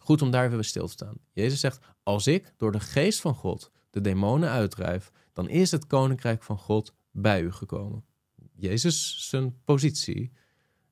Goed 0.00 0.22
om 0.22 0.30
daar 0.30 0.46
even 0.46 0.64
stil 0.64 0.86
te 0.86 0.92
staan. 0.92 1.16
Jezus 1.32 1.60
zegt: 1.60 1.80
Als 2.02 2.26
ik 2.26 2.52
door 2.56 2.72
de 2.72 2.80
geest 2.80 3.20
van 3.20 3.34
God 3.34 3.70
de 3.92 4.00
demonen 4.00 4.48
uitdrijf, 4.48 5.12
dan 5.32 5.48
is 5.48 5.70
het 5.70 5.86
koninkrijk 5.86 6.42
van 6.42 6.58
God 6.58 6.94
bij 7.10 7.42
u 7.42 7.52
gekomen. 7.52 8.04
Jezus 8.52 9.28
zijn 9.28 9.62
positie, 9.64 10.32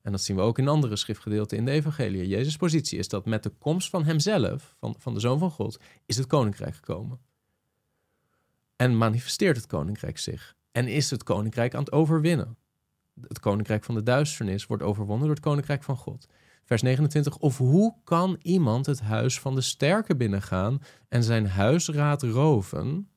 en 0.01 0.11
dat 0.11 0.21
zien 0.21 0.35
we 0.35 0.41
ook 0.41 0.57
in 0.57 0.67
andere 0.67 0.95
schriftgedeelten 0.95 1.57
in 1.57 1.65
de 1.65 1.71
evangelie. 1.71 2.27
Jezus' 2.27 2.57
positie 2.57 2.99
is 2.99 3.07
dat 3.07 3.25
met 3.25 3.43
de 3.43 3.49
komst 3.49 3.89
van 3.89 4.03
hemzelf, 4.03 4.75
van, 4.79 4.95
van 4.97 5.13
de 5.13 5.19
Zoon 5.19 5.39
van 5.39 5.51
God, 5.51 5.79
is 6.05 6.17
het 6.17 6.27
koninkrijk 6.27 6.75
gekomen. 6.75 7.19
En 8.75 8.97
manifesteert 8.97 9.55
het 9.55 9.67
koninkrijk 9.67 10.17
zich. 10.17 10.55
En 10.71 10.87
is 10.87 11.09
het 11.09 11.23
koninkrijk 11.23 11.73
aan 11.73 11.83
het 11.83 11.91
overwinnen. 11.91 12.57
Het 13.27 13.39
koninkrijk 13.39 13.83
van 13.83 13.95
de 13.95 14.03
duisternis 14.03 14.65
wordt 14.65 14.83
overwonnen 14.83 15.25
door 15.25 15.35
het 15.35 15.45
koninkrijk 15.45 15.83
van 15.83 15.97
God. 15.97 16.27
Vers 16.71 16.83
29. 16.83 17.37
Of 17.37 17.57
hoe 17.57 17.95
kan 18.03 18.39
iemand 18.41 18.85
het 18.85 18.99
huis 19.01 19.39
van 19.39 19.55
de 19.55 19.61
sterke 19.61 20.15
binnengaan 20.15 20.81
en 21.09 21.23
zijn 21.23 21.47
huisraad 21.47 22.23
roven, 22.23 23.09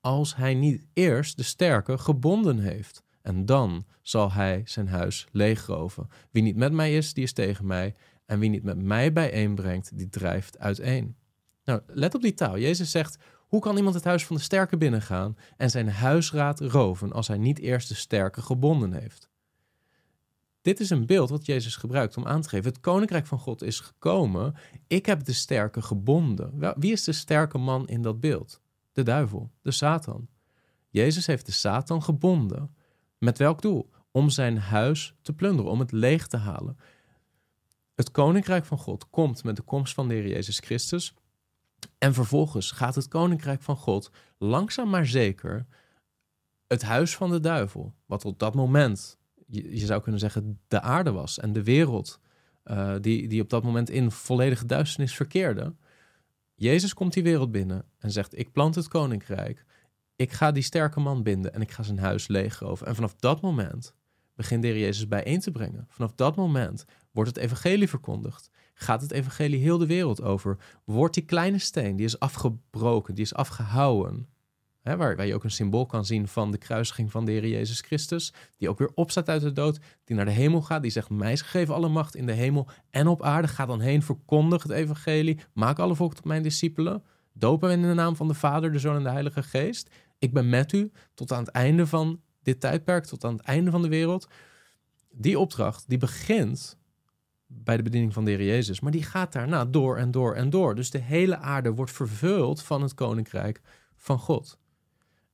als 0.00 0.36
hij 0.36 0.54
niet 0.54 0.84
eerst 0.92 1.36
de 1.36 1.42
sterke 1.42 1.98
gebonden 1.98 2.58
heeft? 2.58 3.02
En 3.22 3.46
dan 3.46 3.86
zal 4.02 4.32
hij 4.32 4.62
zijn 4.64 4.88
huis 4.88 5.26
leegroven. 5.32 6.08
Wie 6.30 6.42
niet 6.42 6.56
met 6.56 6.72
mij 6.72 6.96
is, 6.96 7.14
die 7.14 7.24
is 7.24 7.32
tegen 7.32 7.66
mij. 7.66 7.94
En 8.26 8.38
wie 8.38 8.50
niet 8.50 8.62
met 8.62 8.82
mij 8.82 9.12
bijeenbrengt, 9.12 9.98
die 9.98 10.08
drijft 10.08 10.58
uiteen. 10.58 11.16
Nou, 11.64 11.80
let 11.86 12.14
op 12.14 12.22
die 12.22 12.34
taal. 12.34 12.58
Jezus 12.58 12.90
zegt: 12.90 13.18
Hoe 13.38 13.60
kan 13.60 13.76
iemand 13.76 13.94
het 13.94 14.04
huis 14.04 14.26
van 14.26 14.36
de 14.36 14.42
sterke 14.42 14.76
binnengaan 14.76 15.36
en 15.56 15.70
zijn 15.70 15.88
huisraad 15.88 16.60
roven 16.60 17.12
als 17.12 17.28
hij 17.28 17.38
niet 17.38 17.58
eerst 17.58 17.88
de 17.88 17.94
sterke 17.94 18.42
gebonden 18.42 18.92
heeft? 18.92 19.28
Dit 20.66 20.80
is 20.80 20.90
een 20.90 21.06
beeld 21.06 21.30
wat 21.30 21.46
Jezus 21.46 21.76
gebruikt 21.76 22.16
om 22.16 22.26
aan 22.26 22.40
te 22.40 22.48
geven: 22.48 22.70
het 22.70 22.80
koninkrijk 22.80 23.26
van 23.26 23.38
God 23.38 23.62
is 23.62 23.80
gekomen. 23.80 24.54
Ik 24.86 25.06
heb 25.06 25.24
de 25.24 25.32
sterke 25.32 25.82
gebonden. 25.82 26.74
Wie 26.78 26.92
is 26.92 27.04
de 27.04 27.12
sterke 27.12 27.58
man 27.58 27.88
in 27.88 28.02
dat 28.02 28.20
beeld? 28.20 28.60
De 28.92 29.02
duivel, 29.02 29.50
de 29.62 29.70
Satan. 29.70 30.28
Jezus 30.88 31.26
heeft 31.26 31.46
de 31.46 31.52
Satan 31.52 32.02
gebonden. 32.02 32.76
Met 33.18 33.38
welk 33.38 33.62
doel? 33.62 33.90
Om 34.10 34.30
zijn 34.30 34.58
huis 34.58 35.14
te 35.22 35.32
plunderen, 35.32 35.70
om 35.70 35.80
het 35.80 35.92
leeg 35.92 36.26
te 36.26 36.36
halen. 36.36 36.78
Het 37.94 38.10
koninkrijk 38.10 38.64
van 38.64 38.78
God 38.78 39.10
komt 39.10 39.44
met 39.44 39.56
de 39.56 39.62
komst 39.62 39.94
van 39.94 40.08
de 40.08 40.14
Heer 40.14 40.28
Jezus 40.28 40.58
Christus. 40.58 41.14
En 41.98 42.14
vervolgens 42.14 42.70
gaat 42.70 42.94
het 42.94 43.08
koninkrijk 43.08 43.62
van 43.62 43.76
God 43.76 44.10
langzaam 44.38 44.90
maar 44.90 45.06
zeker 45.06 45.66
het 46.66 46.82
huis 46.82 47.16
van 47.16 47.30
de 47.30 47.40
duivel, 47.40 47.94
wat 48.06 48.24
op 48.24 48.38
dat 48.38 48.54
moment, 48.54 49.18
je, 49.46 49.86
zou 49.86 50.02
kunnen 50.02 50.20
zeggen, 50.20 50.60
de 50.68 50.80
aarde 50.80 51.12
was 51.12 51.38
en 51.38 51.52
de 51.52 51.62
wereld, 51.62 52.20
uh, 52.64 52.94
die, 53.00 53.28
die 53.28 53.42
op 53.42 53.50
dat 53.50 53.62
moment 53.62 53.90
in 53.90 54.10
volledige 54.10 54.66
duisternis 54.66 55.14
verkeerde. 55.14 55.74
Jezus 56.54 56.94
komt 56.94 57.12
die 57.12 57.22
wereld 57.22 57.50
binnen 57.50 57.84
en 57.98 58.10
zegt: 58.10 58.38
Ik 58.38 58.52
plant 58.52 58.74
het 58.74 58.88
koninkrijk 58.88 59.64
ik 60.16 60.32
ga 60.32 60.52
die 60.52 60.62
sterke 60.62 61.00
man 61.00 61.22
binden 61.22 61.54
en 61.54 61.60
ik 61.60 61.70
ga 61.70 61.82
zijn 61.82 61.98
huis 61.98 62.28
leegroven. 62.28 62.86
En 62.86 62.94
vanaf 62.94 63.14
dat 63.14 63.40
moment 63.40 63.94
begint 64.34 64.62
de 64.62 64.78
Jezus 64.78 65.08
bijeen 65.08 65.40
te 65.40 65.50
brengen. 65.50 65.86
Vanaf 65.88 66.12
dat 66.12 66.36
moment 66.36 66.84
wordt 67.10 67.30
het 67.34 67.44
evangelie 67.44 67.88
verkondigd. 67.88 68.50
Gaat 68.74 69.00
het 69.00 69.10
evangelie 69.10 69.60
heel 69.60 69.78
de 69.78 69.86
wereld 69.86 70.22
over. 70.22 70.58
Wordt 70.84 71.14
die 71.14 71.24
kleine 71.24 71.58
steen, 71.58 71.96
die 71.96 72.06
is 72.06 72.18
afgebroken, 72.18 73.14
die 73.14 73.24
is 73.24 73.34
afgehouwen. 73.34 74.28
Hè, 74.86 74.96
waar, 74.96 75.16
waar 75.16 75.26
je 75.26 75.34
ook 75.34 75.44
een 75.44 75.50
symbool 75.50 75.86
kan 75.86 76.04
zien 76.04 76.28
van 76.28 76.50
de 76.50 76.58
kruisiging 76.58 77.10
van 77.10 77.24
de 77.24 77.32
Heer 77.32 77.46
Jezus 77.46 77.80
Christus. 77.80 78.32
Die 78.56 78.68
ook 78.68 78.78
weer 78.78 78.90
opstaat 78.94 79.28
uit 79.28 79.42
de 79.42 79.52
dood. 79.52 79.78
Die 80.04 80.16
naar 80.16 80.24
de 80.24 80.30
hemel 80.30 80.62
gaat. 80.62 80.82
Die 80.82 80.90
zegt, 80.90 81.10
mij 81.10 81.32
is 81.32 81.40
gegeven 81.40 81.74
alle 81.74 81.88
macht 81.88 82.16
in 82.16 82.26
de 82.26 82.32
hemel 82.32 82.68
en 82.90 83.06
op 83.06 83.22
aarde. 83.22 83.48
Ga 83.48 83.66
dan 83.66 83.80
heen, 83.80 84.02
verkondig 84.02 84.62
het 84.62 84.72
evangelie. 84.72 85.38
Maak 85.52 85.78
alle 85.78 85.94
volken 85.94 86.16
tot 86.16 86.24
mijn 86.24 86.42
discipelen. 86.42 87.02
Dopen 87.32 87.70
in 87.70 87.82
de 87.82 87.94
naam 87.94 88.16
van 88.16 88.28
de 88.28 88.34
Vader, 88.34 88.72
de 88.72 88.78
Zoon 88.78 88.96
en 88.96 89.02
de 89.02 89.10
Heilige 89.10 89.42
Geest. 89.42 89.90
Ik 90.18 90.32
ben 90.32 90.48
met 90.48 90.72
u 90.72 90.90
tot 91.14 91.32
aan 91.32 91.44
het 91.44 91.48
einde 91.48 91.86
van 91.86 92.20
dit 92.42 92.60
tijdperk, 92.60 93.04
tot 93.04 93.24
aan 93.24 93.36
het 93.36 93.46
einde 93.46 93.70
van 93.70 93.82
de 93.82 93.88
wereld. 93.88 94.28
Die 95.10 95.38
opdracht, 95.38 95.88
die 95.88 95.98
begint 95.98 96.78
bij 97.46 97.76
de 97.76 97.82
bediening 97.82 98.12
van 98.12 98.24
de 98.24 98.30
Heer 98.30 98.44
Jezus, 98.44 98.80
maar 98.80 98.92
die 98.92 99.02
gaat 99.02 99.32
daarna 99.32 99.64
door 99.64 99.96
en 99.96 100.10
door 100.10 100.34
en 100.34 100.50
door. 100.50 100.74
Dus 100.74 100.90
de 100.90 100.98
hele 100.98 101.36
aarde 101.36 101.74
wordt 101.74 101.92
vervuld 101.92 102.62
van 102.62 102.82
het 102.82 102.94
koninkrijk 102.94 103.60
van 103.96 104.18
God. 104.18 104.58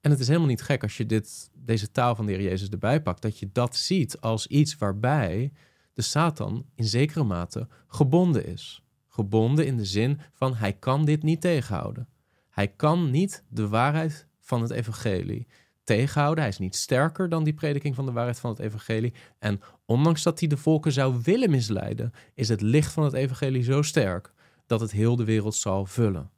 En 0.02 0.10
het 0.10 0.20
is 0.20 0.26
helemaal 0.26 0.48
niet 0.48 0.62
gek 0.62 0.82
als 0.82 0.96
je 0.96 1.06
dit, 1.06 1.50
deze 1.54 1.90
taal 1.90 2.14
van 2.14 2.26
de 2.26 2.32
Heer 2.32 2.42
Jezus 2.42 2.68
erbij 2.68 3.02
pakt, 3.02 3.22
dat 3.22 3.38
je 3.38 3.48
dat 3.52 3.76
ziet 3.76 4.20
als 4.20 4.46
iets 4.46 4.76
waarbij 4.76 5.52
de 5.92 6.02
Satan 6.02 6.66
in 6.74 6.84
zekere 6.84 7.24
mate 7.24 7.68
gebonden 7.86 8.46
is. 8.46 8.82
Gebonden 9.08 9.66
in 9.66 9.76
de 9.76 9.84
zin 9.84 10.20
van 10.32 10.54
hij 10.54 10.72
kan 10.72 11.04
dit 11.04 11.22
niet 11.22 11.40
tegenhouden. 11.40 12.08
Hij 12.50 12.68
kan 12.68 13.10
niet 13.10 13.44
de 13.48 13.68
waarheid 13.68 14.26
van 14.40 14.62
het 14.62 14.70
evangelie 14.70 15.46
tegenhouden. 15.84 16.40
Hij 16.40 16.52
is 16.52 16.58
niet 16.58 16.76
sterker 16.76 17.28
dan 17.28 17.44
die 17.44 17.54
prediking 17.54 17.94
van 17.94 18.06
de 18.06 18.12
waarheid 18.12 18.40
van 18.40 18.50
het 18.50 18.58
evangelie. 18.58 19.14
En 19.38 19.60
ondanks 19.84 20.22
dat 20.22 20.38
hij 20.38 20.48
de 20.48 20.56
volken 20.56 20.92
zou 20.92 21.20
willen 21.22 21.50
misleiden, 21.50 22.12
is 22.34 22.48
het 22.48 22.60
licht 22.60 22.92
van 22.92 23.04
het 23.04 23.12
evangelie 23.12 23.62
zo 23.62 23.82
sterk 23.82 24.32
dat 24.66 24.80
het 24.80 24.90
heel 24.90 25.16
de 25.16 25.24
wereld 25.24 25.54
zal 25.54 25.86
vullen. 25.86 26.30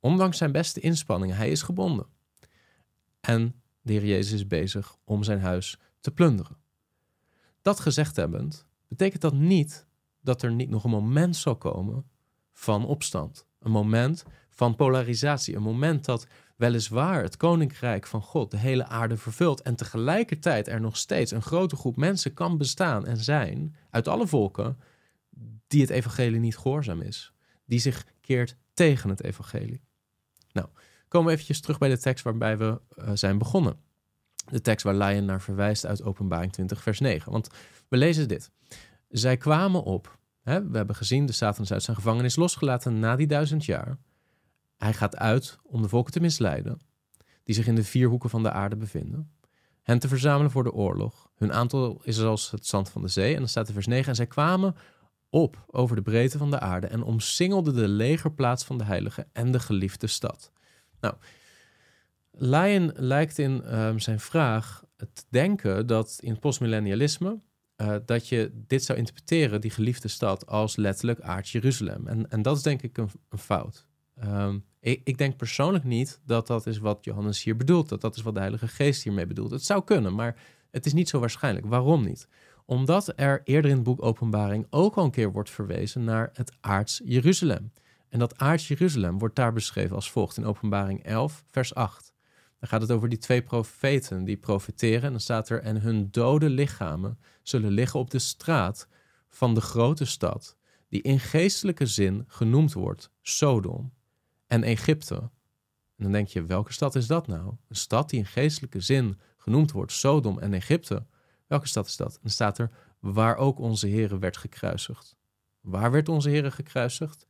Ondanks 0.00 0.38
zijn 0.38 0.52
beste 0.52 0.80
inspanningen, 0.80 1.36
hij 1.36 1.50
is 1.50 1.62
gebonden. 1.62 2.06
En 3.20 3.62
de 3.80 3.92
Heer 3.92 4.04
Jezus 4.04 4.32
is 4.32 4.46
bezig 4.46 4.96
om 5.04 5.22
zijn 5.22 5.40
huis 5.40 5.78
te 6.00 6.10
plunderen. 6.10 6.56
Dat 7.62 7.80
gezegd 7.80 8.16
hebbend, 8.16 8.66
betekent 8.88 9.22
dat 9.22 9.34
niet 9.34 9.86
dat 10.20 10.42
er 10.42 10.52
niet 10.52 10.70
nog 10.70 10.84
een 10.84 10.90
moment 10.90 11.36
zal 11.36 11.56
komen 11.56 12.04
van 12.52 12.86
opstand. 12.86 13.46
Een 13.58 13.70
moment 13.70 14.24
van 14.48 14.76
polarisatie. 14.76 15.56
Een 15.56 15.62
moment 15.62 16.04
dat 16.04 16.26
weliswaar 16.56 17.22
het 17.22 17.36
koninkrijk 17.36 18.06
van 18.06 18.22
God 18.22 18.50
de 18.50 18.56
hele 18.56 18.86
aarde 18.86 19.16
vervult 19.16 19.62
en 19.62 19.74
tegelijkertijd 19.74 20.68
er 20.68 20.80
nog 20.80 20.96
steeds 20.96 21.30
een 21.30 21.42
grote 21.42 21.76
groep 21.76 21.96
mensen 21.96 22.34
kan 22.34 22.58
bestaan 22.58 23.06
en 23.06 23.16
zijn 23.16 23.76
uit 23.90 24.08
alle 24.08 24.26
volken 24.26 24.78
die 25.66 25.80
het 25.80 25.90
evangelie 25.90 26.40
niet 26.40 26.56
gehoorzaam 26.56 27.00
is, 27.00 27.32
die 27.64 27.78
zich 27.78 28.06
keert 28.20 28.56
tegen 28.74 29.10
het 29.10 29.22
evangelie. 29.22 29.80
Nou, 30.52 30.68
komen 31.08 31.26
we 31.26 31.32
eventjes 31.32 31.60
terug 31.60 31.78
bij 31.78 31.88
de 31.88 31.98
tekst 31.98 32.24
waarbij 32.24 32.58
we 32.58 32.80
uh, 32.98 33.10
zijn 33.14 33.38
begonnen. 33.38 33.76
De 34.50 34.60
tekst 34.60 34.84
waar 34.84 34.94
Lion 34.94 35.24
naar 35.24 35.40
verwijst 35.40 35.86
uit 35.86 36.02
Openbaring 36.02 36.52
20, 36.52 36.82
vers 36.82 37.00
9. 37.00 37.32
Want 37.32 37.48
we 37.88 37.96
lezen 37.96 38.28
dit. 38.28 38.50
Zij 39.08 39.36
kwamen 39.36 39.82
op. 39.82 40.18
Hè, 40.42 40.68
we 40.68 40.76
hebben 40.76 40.96
gezien, 40.96 41.26
de 41.26 41.32
Satan 41.32 41.64
is 41.64 41.72
uit 41.72 41.82
zijn 41.82 41.96
gevangenis 41.96 42.36
losgelaten 42.36 42.98
na 42.98 43.16
die 43.16 43.26
duizend 43.26 43.64
jaar. 43.64 43.98
Hij 44.76 44.92
gaat 44.92 45.16
uit 45.16 45.58
om 45.62 45.82
de 45.82 45.88
volken 45.88 46.12
te 46.12 46.20
misleiden, 46.20 46.80
die 47.44 47.54
zich 47.54 47.66
in 47.66 47.74
de 47.74 47.84
vier 47.84 48.08
hoeken 48.08 48.30
van 48.30 48.42
de 48.42 48.50
aarde 48.50 48.76
bevinden, 48.76 49.30
hen 49.82 49.98
te 49.98 50.08
verzamelen 50.08 50.50
voor 50.50 50.64
de 50.64 50.72
oorlog. 50.72 51.30
Hun 51.34 51.52
aantal 51.52 52.00
is 52.02 52.20
als 52.20 52.50
het 52.50 52.66
zand 52.66 52.90
van 52.90 53.02
de 53.02 53.08
zee. 53.08 53.32
En 53.32 53.38
dan 53.38 53.48
staat 53.48 53.68
er 53.68 53.74
vers 53.74 53.86
9. 53.86 54.08
En 54.08 54.14
zij 54.14 54.26
kwamen 54.26 54.76
op 55.30 55.64
over 55.66 55.96
de 55.96 56.02
breedte 56.02 56.38
van 56.38 56.50
de 56.50 56.60
aarde 56.60 56.86
en 56.86 57.02
omsingelden 57.02 57.74
de 57.74 57.88
legerplaats 57.88 58.64
van 58.64 58.78
de 58.78 58.84
heilige 58.84 59.26
en 59.32 59.52
de 59.52 59.60
geliefde 59.60 60.06
stad. 60.06 60.52
Nou, 61.00 61.14
Lion 62.30 62.92
lijkt 62.94 63.38
in 63.38 63.78
um, 63.78 63.98
zijn 63.98 64.20
vraag 64.20 64.84
te 64.96 65.24
denken 65.28 65.86
dat 65.86 66.18
in 66.20 66.38
postmillennialisme 66.38 67.38
uh, 67.82 67.96
dat 68.04 68.28
je 68.28 68.50
dit 68.66 68.84
zou 68.84 68.98
interpreteren, 68.98 69.60
die 69.60 69.70
geliefde 69.70 70.08
stad, 70.08 70.46
als 70.46 70.76
letterlijk 70.76 71.20
aards 71.20 71.52
Jeruzalem. 71.52 72.06
En, 72.06 72.30
en 72.30 72.42
dat 72.42 72.56
is 72.56 72.62
denk 72.62 72.82
ik 72.82 72.98
een, 72.98 73.10
een 73.28 73.38
fout. 73.38 73.86
Um, 74.24 74.64
ik, 74.80 75.00
ik, 75.04 75.18
denk 75.18 75.36
persoonlijk 75.36 75.84
niet 75.84 76.20
dat 76.24 76.46
dat 76.46 76.66
is 76.66 76.78
wat 76.78 77.04
Johannes 77.04 77.42
hier 77.42 77.56
bedoelt, 77.56 77.88
dat 77.88 78.00
dat 78.00 78.16
is 78.16 78.22
wat 78.22 78.34
de 78.34 78.40
Heilige 78.40 78.68
Geest 78.68 79.02
hiermee 79.02 79.26
bedoelt. 79.26 79.50
Het 79.50 79.64
zou 79.64 79.84
kunnen, 79.84 80.14
maar 80.14 80.36
het 80.70 80.86
is 80.86 80.92
niet 80.92 81.08
zo 81.08 81.18
waarschijnlijk. 81.20 81.66
Waarom 81.66 82.04
niet? 82.04 82.28
Omdat 82.64 83.12
er 83.16 83.40
eerder 83.44 83.70
in 83.70 83.76
het 83.76 83.84
boek 83.84 84.02
Openbaring 84.02 84.66
ook 84.70 84.94
al 84.94 85.04
een 85.04 85.10
keer 85.10 85.32
wordt 85.32 85.50
verwezen 85.50 86.04
naar 86.04 86.30
het 86.32 86.52
aards 86.60 87.00
Jeruzalem. 87.04 87.72
En 88.08 88.18
dat 88.18 88.38
aards 88.38 88.68
Jeruzalem 88.68 89.18
wordt 89.18 89.36
daar 89.36 89.52
beschreven 89.52 89.96
als 89.96 90.10
volgt 90.10 90.36
in 90.36 90.44
Openbaring 90.44 91.04
11, 91.04 91.44
vers 91.46 91.74
8. 91.74 92.12
Dan 92.58 92.68
gaat 92.68 92.80
het 92.80 92.90
over 92.90 93.08
die 93.08 93.18
twee 93.18 93.42
profeten 93.42 94.24
die 94.24 94.36
profeteren. 94.36 95.02
En 95.02 95.10
dan 95.10 95.20
staat 95.20 95.48
er: 95.48 95.62
En 95.62 95.80
hun 95.80 96.10
dode 96.10 96.50
lichamen 96.50 97.18
zullen 97.42 97.70
liggen 97.70 98.00
op 98.00 98.10
de 98.10 98.18
straat 98.18 98.88
van 99.28 99.54
de 99.54 99.60
grote 99.60 100.04
stad, 100.04 100.56
die 100.88 101.02
in 101.02 101.20
geestelijke 101.20 101.86
zin 101.86 102.24
genoemd 102.26 102.72
wordt 102.72 103.10
Sodom 103.22 103.92
en 104.46 104.62
Egypte. 104.62 105.16
En 105.96 106.04
dan 106.04 106.12
denk 106.12 106.28
je: 106.28 106.44
welke 106.44 106.72
stad 106.72 106.94
is 106.94 107.06
dat 107.06 107.26
nou? 107.26 107.54
Een 107.68 107.76
stad 107.76 108.10
die 108.10 108.18
in 108.18 108.26
geestelijke 108.26 108.80
zin 108.80 109.20
genoemd 109.36 109.70
wordt 109.70 109.92
Sodom 109.92 110.38
en 110.38 110.54
Egypte. 110.54 111.06
Welke 111.46 111.66
stad 111.66 111.86
is 111.86 111.96
dat? 111.96 112.18
Dan 112.22 112.30
staat 112.30 112.58
er: 112.58 112.70
waar 112.98 113.36
ook 113.36 113.58
onze 113.58 113.86
Heer 113.86 114.18
werd 114.18 114.36
gekruisigd. 114.36 115.16
Waar 115.60 115.90
werd 115.90 116.08
onze 116.08 116.28
Heer 116.28 116.52
gekruisigd? 116.52 117.26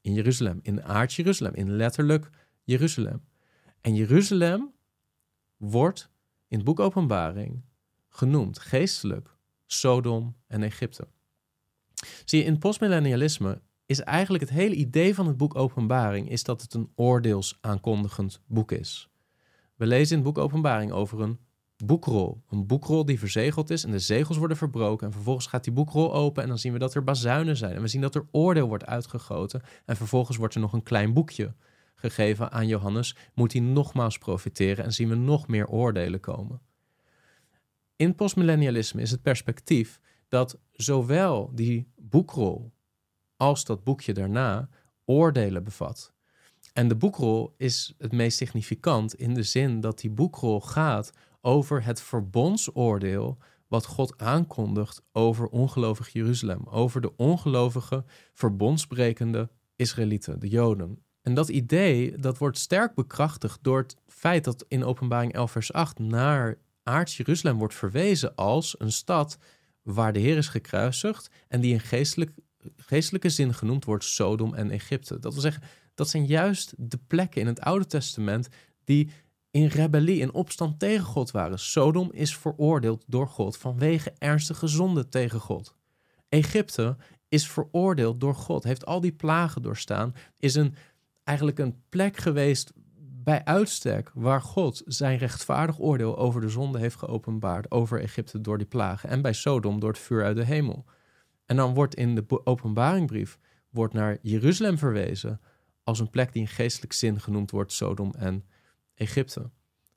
In 0.00 0.14
Jeruzalem, 0.14 0.58
in 0.62 0.82
aard 0.82 1.12
Jeruzalem, 1.12 1.54
in 1.54 1.76
letterlijk 1.76 2.30
Jeruzalem. 2.64 3.24
En 3.80 3.94
Jeruzalem 3.94 4.72
wordt 5.56 6.10
in 6.48 6.56
het 6.56 6.66
boek 6.66 6.80
Openbaring 6.80 7.62
genoemd 8.08 8.58
geestelijk 8.58 9.36
Sodom 9.66 10.36
en 10.46 10.62
Egypte. 10.62 11.08
Zie 12.24 12.38
je, 12.38 12.44
in 12.44 12.58
postmillennialisme 12.58 13.62
is 13.86 14.00
eigenlijk 14.00 14.44
het 14.44 14.52
hele 14.52 14.74
idee 14.74 15.14
van 15.14 15.26
het 15.26 15.36
boek 15.36 15.54
Openbaring 15.54 16.30
is 16.30 16.42
dat 16.42 16.62
het 16.62 16.74
een 16.74 16.92
oordeelsaankondigend 16.94 18.40
boek 18.46 18.72
is. 18.72 19.08
We 19.74 19.86
lezen 19.86 20.16
in 20.16 20.24
het 20.24 20.34
boek 20.34 20.44
Openbaring 20.44 20.92
over 20.92 21.20
een 21.20 21.38
boekrol. 21.84 22.42
Een 22.50 22.66
boekrol 22.66 23.04
die 23.04 23.18
verzegeld 23.18 23.70
is 23.70 23.84
en 23.84 23.90
de 23.90 23.98
zegels 23.98 24.36
worden 24.36 24.56
verbroken. 24.56 25.06
En 25.06 25.12
vervolgens 25.12 25.46
gaat 25.46 25.64
die 25.64 25.72
boekrol 25.72 26.14
open 26.14 26.42
en 26.42 26.48
dan 26.48 26.58
zien 26.58 26.72
we 26.72 26.78
dat 26.78 26.94
er 26.94 27.04
bazuinen 27.04 27.56
zijn. 27.56 27.74
En 27.74 27.82
we 27.82 27.88
zien 27.88 28.00
dat 28.00 28.14
er 28.14 28.26
oordeel 28.30 28.68
wordt 28.68 28.86
uitgegoten. 28.86 29.62
En 29.84 29.96
vervolgens 29.96 30.36
wordt 30.36 30.54
er 30.54 30.60
nog 30.60 30.72
een 30.72 30.82
klein 30.82 31.12
boekje 31.12 31.54
gegeven 31.94 32.52
aan 32.52 32.66
Johannes. 32.66 33.16
Moet 33.34 33.52
hij 33.52 33.62
nogmaals 33.62 34.18
profiteren 34.18 34.84
en 34.84 34.92
zien 34.92 35.08
we 35.08 35.14
nog 35.14 35.48
meer 35.48 35.68
oordelen 35.68 36.20
komen. 36.20 36.60
In 37.96 38.14
postmillennialisme 38.14 39.02
is 39.02 39.10
het 39.10 39.22
perspectief 39.22 40.00
dat 40.28 40.58
zowel 40.72 41.50
die 41.54 41.92
boekrol 41.96 42.72
als 43.36 43.64
dat 43.64 43.84
boekje 43.84 44.12
daarna 44.12 44.68
oordelen 45.04 45.64
bevat. 45.64 46.12
En 46.72 46.88
de 46.88 46.96
boekrol 46.96 47.54
is 47.56 47.94
het 47.98 48.12
meest 48.12 48.36
significant 48.36 49.14
in 49.14 49.34
de 49.34 49.42
zin 49.42 49.80
dat 49.80 49.98
die 49.98 50.10
boekrol 50.10 50.60
gaat 50.60 51.12
over 51.40 51.84
het 51.84 52.00
verbondsoordeel 52.00 53.38
wat 53.68 53.86
God 53.86 54.18
aankondigt 54.18 55.02
over 55.12 55.46
ongelovig 55.46 56.08
Jeruzalem, 56.08 56.66
over 56.66 57.00
de 57.00 57.16
ongelovige, 57.16 58.04
verbondsbrekende 58.32 59.50
Israëlieten, 59.76 60.40
de 60.40 60.48
Joden. 60.48 61.02
En 61.22 61.34
dat 61.34 61.48
idee 61.48 62.18
dat 62.18 62.38
wordt 62.38 62.58
sterk 62.58 62.94
bekrachtigd 62.94 63.58
door 63.62 63.78
het 63.78 63.96
feit 64.06 64.44
dat 64.44 64.64
in 64.68 64.84
Openbaring 64.84 65.32
11 65.32 65.50
vers 65.50 65.72
8 65.72 65.98
naar 65.98 66.58
aards 66.82 67.16
Jeruzalem 67.16 67.58
wordt 67.58 67.74
verwezen 67.74 68.34
als 68.34 68.74
een 68.78 68.92
stad 68.92 69.38
waar 69.82 70.12
de 70.12 70.18
Heer 70.18 70.36
is 70.36 70.48
gekruisigd 70.48 71.30
en 71.48 71.60
die 71.60 71.72
in 71.72 71.80
geestelijk, 71.80 72.30
geestelijke 72.76 73.30
zin 73.30 73.54
genoemd 73.54 73.84
wordt 73.84 74.04
Sodom 74.04 74.54
en 74.54 74.70
Egypte. 74.70 75.18
Dat 75.18 75.32
wil 75.32 75.42
zeggen, 75.42 75.62
dat 75.94 76.08
zijn 76.08 76.26
juist 76.26 76.74
de 76.76 76.98
plekken 77.06 77.40
in 77.40 77.46
het 77.46 77.60
Oude 77.60 77.86
Testament 77.86 78.48
die 78.84 79.10
in 79.58 79.66
rebellie, 79.66 80.20
in 80.20 80.32
opstand 80.32 80.78
tegen 80.78 81.04
God 81.04 81.30
waren. 81.30 81.58
Sodom 81.58 82.08
is 82.12 82.36
veroordeeld 82.36 83.04
door 83.06 83.28
God 83.28 83.56
vanwege 83.56 84.12
ernstige 84.18 84.66
zonde 84.66 85.08
tegen 85.08 85.40
God. 85.40 85.74
Egypte 86.28 86.96
is 87.28 87.48
veroordeeld 87.48 88.20
door 88.20 88.34
God, 88.34 88.64
heeft 88.64 88.86
al 88.86 89.00
die 89.00 89.12
plagen 89.12 89.62
doorstaan, 89.62 90.14
is 90.38 90.54
een, 90.54 90.74
eigenlijk 91.24 91.58
een 91.58 91.82
plek 91.88 92.16
geweest 92.16 92.72
bij 93.24 93.44
uitstek 93.44 94.10
waar 94.14 94.42
God 94.42 94.82
zijn 94.86 95.18
rechtvaardig 95.18 95.78
oordeel 95.78 96.18
over 96.18 96.40
de 96.40 96.48
zonde 96.48 96.78
heeft 96.78 96.96
geopenbaard, 96.96 97.70
over 97.70 98.00
Egypte 98.00 98.40
door 98.40 98.58
die 98.58 98.66
plagen 98.66 99.08
en 99.08 99.22
bij 99.22 99.32
Sodom 99.32 99.80
door 99.80 99.90
het 99.90 99.98
vuur 99.98 100.24
uit 100.24 100.36
de 100.36 100.44
hemel. 100.44 100.84
En 101.46 101.56
dan 101.56 101.74
wordt 101.74 101.94
in 101.94 102.14
de 102.14 102.46
openbaringbrief 102.46 103.38
wordt 103.70 103.94
naar 103.94 104.18
Jeruzalem 104.22 104.78
verwezen 104.78 105.40
als 105.84 106.00
een 106.00 106.10
plek 106.10 106.32
die 106.32 106.42
in 106.42 106.48
geestelijk 106.48 106.92
zin 106.92 107.20
genoemd 107.20 107.50
wordt 107.50 107.72
Sodom 107.72 108.14
en 108.14 108.34
Egypte. 108.34 108.57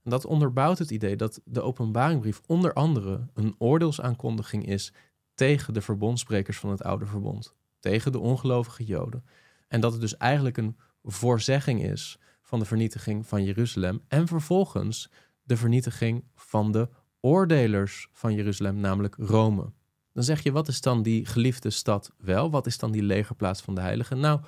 En 0.04 0.10
dat 0.10 0.26
onderbouwt 0.26 0.78
het 0.78 0.92
idee 0.92 1.16
dat 1.16 1.42
de 1.46 1.62
openbaringbrief 1.62 2.42
onder 2.46 2.74
andere 2.74 3.28
een 3.34 3.56
oordeelsaankondiging 3.58 4.68
is 4.68 4.94
tegen 5.34 5.74
de 5.74 5.82
verbondsprekers 5.82 6.60
van 6.60 6.70
het 6.70 6.84
oude 6.84 7.06
verbond, 7.06 7.56
tegen 7.80 8.12
de 8.12 8.20
ongelovige 8.20 8.84
Joden. 8.84 9.26
En 9.68 9.82
dat 9.82 9.92
het 9.92 10.02
dus 10.02 10.18
eigenlijk 10.18 10.58
een 10.58 10.78
voorzegging 11.04 11.84
is 11.84 12.20
van 12.42 12.60
de 12.60 12.66
vernietiging 12.66 13.28
van 13.28 13.44
Jeruzalem 13.44 14.02
en 14.08 14.28
vervolgens 14.28 15.12
de 15.44 15.58
vernietiging 15.58 16.24
van 16.36 16.72
de 16.72 16.90
oordelers 17.20 18.08
van 18.12 18.34
Jeruzalem, 18.34 18.76
namelijk 18.76 19.16
Rome. 19.18 19.72
Dan 20.14 20.24
zeg 20.24 20.44
je, 20.44 20.52
wat 20.52 20.68
is 20.68 20.82
dan 20.82 21.02
die 21.02 21.26
geliefde 21.26 21.70
stad 21.70 22.12
wel? 22.18 22.52
Wat 22.52 22.66
is 22.66 22.78
dan 22.78 22.92
die 22.92 23.04
legerplaats 23.04 23.62
van 23.62 23.76
de 23.76 23.82
heiligen? 23.82 24.20
Nou, 24.20 24.42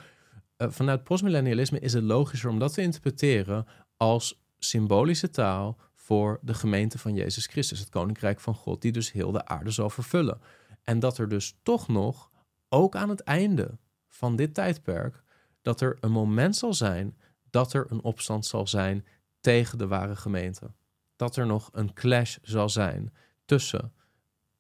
uh, 0.58 0.68
vanuit 0.70 1.04
postmillennialisme 1.04 1.80
is 1.80 1.94
het 1.94 2.04
logischer 2.04 2.50
om 2.50 2.60
dat 2.60 2.74
te 2.74 2.82
interpreteren 2.82 3.66
als 3.98 4.43
symbolische 4.64 5.30
taal 5.30 5.78
voor 5.94 6.40
de 6.42 6.54
gemeente 6.54 6.98
van 6.98 7.14
Jezus 7.14 7.46
Christus, 7.46 7.80
het 7.80 7.90
koninkrijk 7.90 8.40
van 8.40 8.56
God, 8.56 8.82
die 8.82 8.92
dus 8.92 9.12
heel 9.12 9.32
de 9.32 9.46
aarde 9.46 9.72
zal 9.72 9.90
vervullen. 9.90 10.42
En 10.84 11.00
dat 11.00 11.18
er 11.18 11.30
dus 11.30 11.56
toch 11.64 11.88
nog, 11.88 12.32
ook 12.70 12.96
aan 12.96 13.10
het 13.10 13.20
einde 13.20 13.78
van 14.08 14.36
dit 14.36 14.54
tijdperk, 14.54 15.24
dat 15.62 15.82
er 15.82 15.98
een 16.00 16.12
moment 16.12 16.56
zal 16.56 16.74
zijn 16.74 17.18
dat 17.50 17.74
er 17.74 17.86
een 17.90 18.04
opstand 18.04 18.46
zal 18.46 18.68
zijn 18.68 19.06
tegen 19.40 19.78
de 19.78 19.88
ware 19.88 20.16
gemeente. 20.16 20.72
Dat 21.16 21.36
er 21.36 21.46
nog 21.46 21.70
een 21.72 21.94
clash 21.94 22.38
zal 22.42 22.70
zijn 22.70 23.14
tussen 23.46 23.94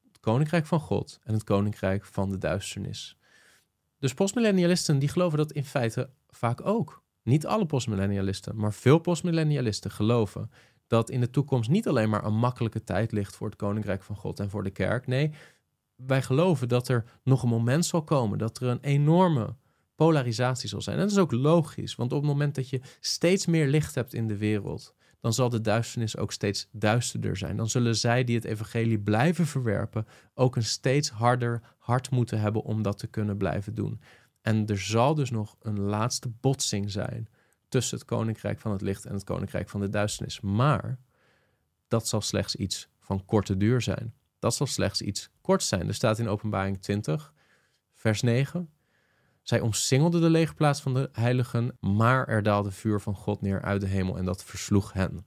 het 0.08 0.20
koninkrijk 0.20 0.66
van 0.66 0.80
God 0.80 1.20
en 1.24 1.34
het 1.34 1.44
koninkrijk 1.44 2.06
van 2.06 2.30
de 2.30 2.38
duisternis. 2.38 3.18
Dus 4.00 4.14
postmillennialisten 4.14 5.00
die 5.00 5.10
geloven 5.10 5.38
dat 5.38 5.52
in 5.52 5.66
feite 5.66 6.10
vaak 6.30 6.66
ook. 6.66 7.03
Niet 7.24 7.46
alle 7.46 7.66
postmillennialisten, 7.66 8.56
maar 8.56 8.74
veel 8.74 9.00
postmillennialisten 9.00 9.92
geloven 9.92 10.52
dat 10.88 11.10
in 11.10 11.20
de 11.20 11.30
toekomst 11.30 11.70
niet 11.70 11.88
alleen 11.88 12.10
maar 12.10 12.26
een 12.26 12.38
makkelijke 12.38 12.84
tijd 12.84 13.12
ligt 13.12 13.36
voor 13.36 13.48
het 13.48 13.56
koninkrijk 13.56 14.04
van 14.04 14.16
God 14.16 14.40
en 14.40 14.50
voor 14.50 14.64
de 14.64 14.70
kerk. 14.70 15.08
Nee, 15.08 15.32
wij 15.96 16.22
geloven 16.22 16.68
dat 16.68 16.88
er 16.88 17.04
nog 17.24 17.44
een 17.44 17.50
moment 17.50 17.86
zal 17.86 18.04
komen 18.04 18.38
dat 18.38 18.60
er 18.60 18.68
een 18.68 18.82
enorme 18.82 19.56
polarisatie 19.96 20.70
zal 20.70 20.82
zijn. 20.82 20.96
En 20.96 21.02
dat 21.02 21.12
is 21.12 21.18
ook 21.18 21.32
logisch, 21.32 21.96
want 21.96 22.12
op 22.12 22.18
het 22.18 22.28
moment 22.28 22.56
dat 22.56 22.70
je 22.70 22.82
steeds 23.00 23.46
meer 23.46 23.68
licht 23.68 23.96
hebt 23.96 24.14
in 24.14 24.28
de 24.28 24.38
wereld, 24.38 24.96
dan 25.20 25.34
zal 25.34 25.50
de 25.50 25.62
duisternis 25.62 26.18
ook 26.18 26.32
steeds 26.32 26.68
duisterder 26.72 27.38
zijn. 27.38 27.58
Dan 27.58 27.70
zullen 27.70 27.96
zij 27.96 28.24
die 28.24 28.36
het 28.36 28.46
evangelie 28.46 29.00
blijven 29.00 29.46
verwerpen 29.46 30.08
ook 30.34 30.56
een 30.56 30.64
steeds 30.64 31.10
harder 31.10 31.62
hart 31.78 32.12
moeten 32.12 32.40
hebben 32.40 32.64
om 32.64 32.82
dat 32.82 32.98
te 32.98 33.08
kunnen 33.08 33.38
blijven 33.38 33.76
doen. 33.76 34.02
En 34.44 34.68
er 34.68 34.80
zal 34.80 35.16
dus 35.16 35.30
nog 35.32 35.56
een 35.62 35.80
laatste 35.80 36.30
botsing 36.30 36.92
zijn 36.92 37.28
tussen 37.70 37.98
het 37.98 38.08
koninkrijk 38.08 38.60
van 38.60 38.72
het 38.72 38.82
licht 38.82 39.06
en 39.06 39.14
het 39.14 39.24
koninkrijk 39.24 39.70
van 39.70 39.80
de 39.80 39.90
duisternis. 39.90 40.42
Maar 40.42 41.00
dat 41.88 42.08
zal 42.08 42.22
slechts 42.22 42.56
iets 42.56 42.90
van 43.00 43.26
korte 43.26 43.58
duur 43.58 43.82
zijn. 43.82 44.14
Dat 44.40 44.56
zal 44.56 44.68
slechts 44.68 45.02
iets 45.02 45.30
kort 45.42 45.64
zijn. 45.64 45.88
Er 45.88 45.94
staat 45.94 46.20
in 46.20 46.28
Openbaring 46.28 46.82
20, 46.82 47.34
vers 47.94 48.22
9. 48.22 48.70
Zij 49.42 49.60
omsingelden 49.60 50.22
de 50.22 50.30
legerplaats 50.30 50.82
van 50.82 50.94
de 50.94 51.10
heiligen, 51.12 51.78
maar 51.80 52.28
er 52.28 52.44
daalde 52.44 52.72
vuur 52.72 53.02
van 53.02 53.16
God 53.16 53.42
neer 53.42 53.62
uit 53.62 53.82
de 53.82 53.88
hemel 53.88 54.18
en 54.18 54.26
dat 54.26 54.44
versloeg 54.44 54.94
hen. 54.94 55.26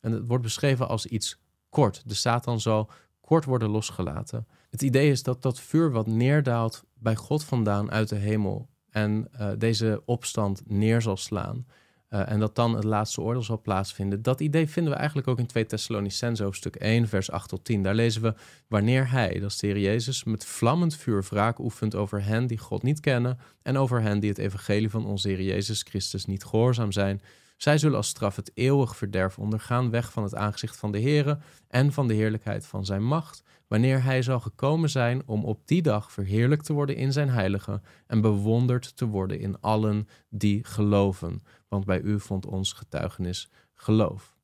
En 0.00 0.12
het 0.12 0.26
wordt 0.26 0.42
beschreven 0.42 0.88
als 0.88 1.06
iets 1.06 1.38
kort. 1.68 2.02
De 2.08 2.14
Satan 2.14 2.60
zal 2.60 2.90
kort 3.20 3.44
worden 3.44 3.68
losgelaten. 3.68 4.46
Het 4.70 4.82
idee 4.82 5.10
is 5.10 5.22
dat 5.22 5.42
dat 5.42 5.60
vuur 5.60 5.90
wat 5.90 6.06
neerdaalt 6.06 6.84
bij 6.98 7.16
God 7.16 7.44
vandaan 7.44 7.90
uit 7.90 8.08
de 8.08 8.16
hemel 8.16 8.68
en 8.90 9.28
uh, 9.40 9.48
deze 9.58 10.02
opstand 10.04 10.62
neer 10.66 11.02
zal 11.02 11.16
slaan. 11.16 11.66
Uh, 12.10 12.30
en 12.30 12.40
dat 12.40 12.54
dan 12.54 12.74
het 12.74 12.84
laatste 12.84 13.20
oordeel 13.20 13.42
zal 13.42 13.60
plaatsvinden. 13.60 14.22
Dat 14.22 14.40
idee 14.40 14.68
vinden 14.68 14.92
we 14.92 14.98
eigenlijk 14.98 15.28
ook 15.28 15.38
in 15.38 15.46
2 15.46 15.66
Thessalonicense 15.66 16.42
hoofdstuk 16.42 16.76
1, 16.76 17.08
vers 17.08 17.30
8 17.30 17.48
tot 17.48 17.64
10. 17.64 17.82
Daar 17.82 17.94
lezen 17.94 18.22
we, 18.22 18.34
wanneer 18.68 19.10
hij, 19.10 19.38
dat 19.40 19.50
is 19.50 19.58
de 19.58 19.66
Heer 19.66 19.78
Jezus, 19.78 20.24
met 20.24 20.44
vlammend 20.44 20.96
vuur 20.96 21.24
wraak 21.30 21.58
oefent 21.58 21.94
over 21.94 22.24
hen 22.24 22.46
die 22.46 22.58
God 22.58 22.82
niet 22.82 23.00
kennen 23.00 23.38
en 23.62 23.76
over 23.76 24.02
hen 24.02 24.20
die 24.20 24.28
het 24.28 24.38
evangelie 24.38 24.90
van 24.90 25.06
onze 25.06 25.28
Heer 25.28 25.42
Jezus 25.42 25.82
Christus 25.82 26.24
niet 26.24 26.44
gehoorzaam 26.44 26.92
zijn, 26.92 27.20
Zij 27.56 27.78
zullen 27.78 27.96
als 27.96 28.08
straf 28.08 28.36
het 28.36 28.50
eeuwig 28.54 28.96
verderf 28.96 29.38
ondergaan, 29.38 29.90
weg 29.90 30.12
van 30.12 30.22
het 30.22 30.34
aangezicht 30.34 30.76
van 30.76 30.92
de 30.92 31.00
Heere 31.00 31.38
en 31.68 31.92
van 31.92 32.08
de 32.08 32.14
heerlijkheid 32.14 32.66
van 32.66 32.84
zijn 32.84 33.04
macht, 33.04 33.42
wanneer 33.68 34.02
hij 34.02 34.22
zal 34.22 34.40
gekomen 34.40 34.90
zijn 34.90 35.22
om 35.26 35.44
op 35.44 35.60
die 35.64 35.82
dag 35.82 36.12
verheerlijkt 36.12 36.64
te 36.64 36.72
worden 36.72 36.96
in 36.96 37.12
zijn 37.12 37.28
heilige 37.28 37.80
en 38.06 38.20
bewonderd 38.20 38.96
te 38.96 39.06
worden 39.06 39.40
in 39.40 39.60
allen 39.60 40.08
die 40.28 40.64
geloven. 40.64 41.42
Want 41.68 41.84
bij 41.84 42.00
u 42.00 42.20
vond 42.20 42.46
ons 42.46 42.72
getuigenis 42.72 43.50
geloof. 43.74 44.36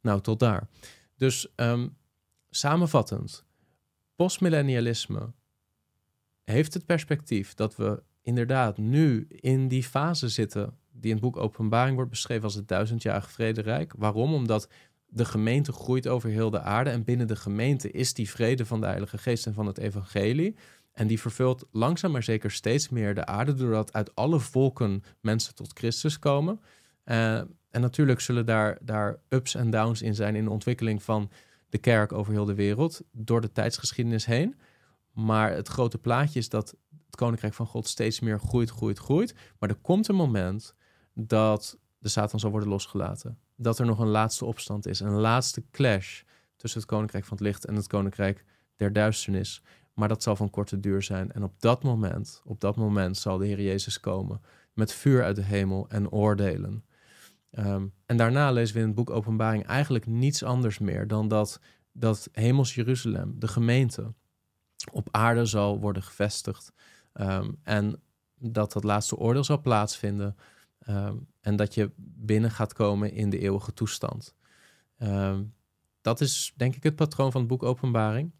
Nou, 0.00 0.20
tot 0.20 0.40
daar. 0.40 0.68
Dus 1.16 1.52
um, 1.56 1.96
samenvattend, 2.50 3.44
postmillennialisme 4.16 5.32
heeft 6.44 6.74
het 6.74 6.86
perspectief 6.86 7.54
dat 7.54 7.76
we 7.76 8.02
inderdaad 8.22 8.78
nu 8.78 9.26
in 9.28 9.68
die 9.68 9.84
fase 9.84 10.28
zitten 10.28 10.78
die 11.00 11.10
in 11.10 11.16
het 11.16 11.20
boek 11.20 11.36
Openbaring 11.36 11.94
wordt 11.94 12.10
beschreven 12.10 12.44
als 12.44 12.54
het 12.54 12.68
duizendjarige 12.68 13.30
vrederijk. 13.30 13.92
Waarom? 13.96 14.34
Omdat 14.34 14.68
de 15.06 15.24
gemeente 15.24 15.72
groeit 15.72 16.08
over 16.08 16.30
heel 16.30 16.50
de 16.50 16.60
aarde 16.60 16.90
en 16.90 17.04
binnen 17.04 17.26
de 17.26 17.36
gemeente 17.36 17.90
is 17.90 18.14
die 18.14 18.30
vrede 18.30 18.66
van 18.66 18.80
de 18.80 18.86
Heilige 18.86 19.18
Geest 19.18 19.46
en 19.46 19.54
van 19.54 19.66
het 19.66 19.78
evangelie. 19.78 20.56
En 20.92 21.06
die 21.06 21.20
vervult 21.20 21.66
langzaam 21.70 22.12
maar 22.12 22.22
zeker 22.22 22.50
steeds 22.50 22.88
meer 22.88 23.14
de 23.14 23.26
aarde, 23.26 23.54
doordat 23.54 23.92
uit 23.92 24.14
alle 24.14 24.40
volken 24.40 25.02
mensen 25.20 25.54
tot 25.54 25.78
Christus 25.78 26.18
komen. 26.18 26.60
Uh, 27.04 27.36
en 27.70 27.80
natuurlijk 27.80 28.20
zullen 28.20 28.46
daar, 28.46 28.78
daar 28.80 29.18
ups 29.28 29.54
en 29.54 29.70
downs 29.70 30.02
in 30.02 30.14
zijn 30.14 30.36
in 30.36 30.44
de 30.44 30.50
ontwikkeling 30.50 31.02
van 31.02 31.30
de 31.68 31.78
kerk 31.78 32.12
over 32.12 32.32
heel 32.32 32.44
de 32.44 32.54
wereld, 32.54 33.02
door 33.12 33.40
de 33.40 33.52
tijdsgeschiedenis 33.52 34.26
heen. 34.26 34.56
Maar 35.12 35.52
het 35.52 35.68
grote 35.68 35.98
plaatje 35.98 36.38
is 36.38 36.48
dat 36.48 36.74
het 37.06 37.16
koninkrijk 37.16 37.54
van 37.54 37.66
God 37.66 37.86
steeds 37.86 38.20
meer 38.20 38.40
groeit, 38.40 38.70
groeit, 38.70 38.98
groeit. 38.98 39.34
Maar 39.58 39.68
er 39.68 39.78
komt 39.82 40.08
een 40.08 40.14
moment 40.14 40.74
dat 41.20 41.78
de 41.98 42.08
Satan 42.08 42.40
zal 42.40 42.50
worden 42.50 42.68
losgelaten. 42.68 43.38
Dat 43.56 43.78
er 43.78 43.86
nog 43.86 43.98
een 43.98 44.08
laatste 44.08 44.44
opstand 44.44 44.86
is, 44.86 45.00
een 45.00 45.20
laatste 45.20 45.62
clash 45.70 46.22
tussen 46.56 46.80
het 46.80 46.88
koninkrijk 46.88 47.24
van 47.24 47.36
het 47.36 47.46
licht 47.46 47.64
en 47.64 47.74
het 47.74 47.86
koninkrijk 47.86 48.44
der 48.76 48.92
duisternis. 48.92 49.62
Maar 49.94 50.08
dat 50.08 50.22
zal 50.22 50.36
van 50.36 50.50
korte 50.50 50.80
duur 50.80 51.02
zijn. 51.02 51.32
En 51.32 51.42
op 51.42 51.60
dat 51.60 51.82
moment, 51.82 52.42
op 52.44 52.60
dat 52.60 52.76
moment 52.76 53.16
zal 53.16 53.38
de 53.38 53.46
Heer 53.46 53.60
Jezus 53.60 54.00
komen 54.00 54.40
met 54.72 54.92
vuur 54.92 55.24
uit 55.24 55.36
de 55.36 55.42
hemel 55.42 55.88
en 55.88 56.10
oordelen. 56.10 56.84
Ehm, 57.50 57.86
en 58.06 58.16
daarna 58.16 58.50
lezen 58.50 58.74
we 58.74 58.80
in 58.80 58.86
het 58.86 58.94
boek 58.94 59.10
Openbaring 59.10 59.66
eigenlijk 59.66 60.06
niets 60.06 60.42
anders 60.42 60.78
meer 60.78 61.06
dan 61.06 61.28
dat, 61.28 61.60
dat 61.92 62.28
hemels 62.32 62.74
Jeruzalem, 62.74 63.34
de 63.38 63.48
gemeente, 63.48 64.12
op 64.92 65.08
aarde 65.10 65.44
zal 65.44 65.80
worden 65.80 66.02
gevestigd. 66.02 66.72
Ehm, 67.12 67.50
en 67.62 68.02
dat 68.38 68.72
dat 68.72 68.84
laatste 68.84 69.16
oordeel 69.16 69.44
zal 69.44 69.60
plaatsvinden. 69.60 70.36
Ehm, 70.88 71.16
en 71.40 71.56
dat 71.56 71.74
je 71.74 71.90
binnen 71.96 72.50
gaat 72.50 72.72
komen 72.72 73.12
in 73.12 73.30
de 73.30 73.38
eeuwige 73.38 73.72
toestand. 73.72 74.36
dat 76.00 76.20
is 76.20 76.52
denk 76.56 76.76
ik 76.76 76.82
het 76.82 76.96
patroon 76.96 77.32
van 77.32 77.40
het 77.40 77.50
boek 77.50 77.62
Openbaring. 77.62 78.32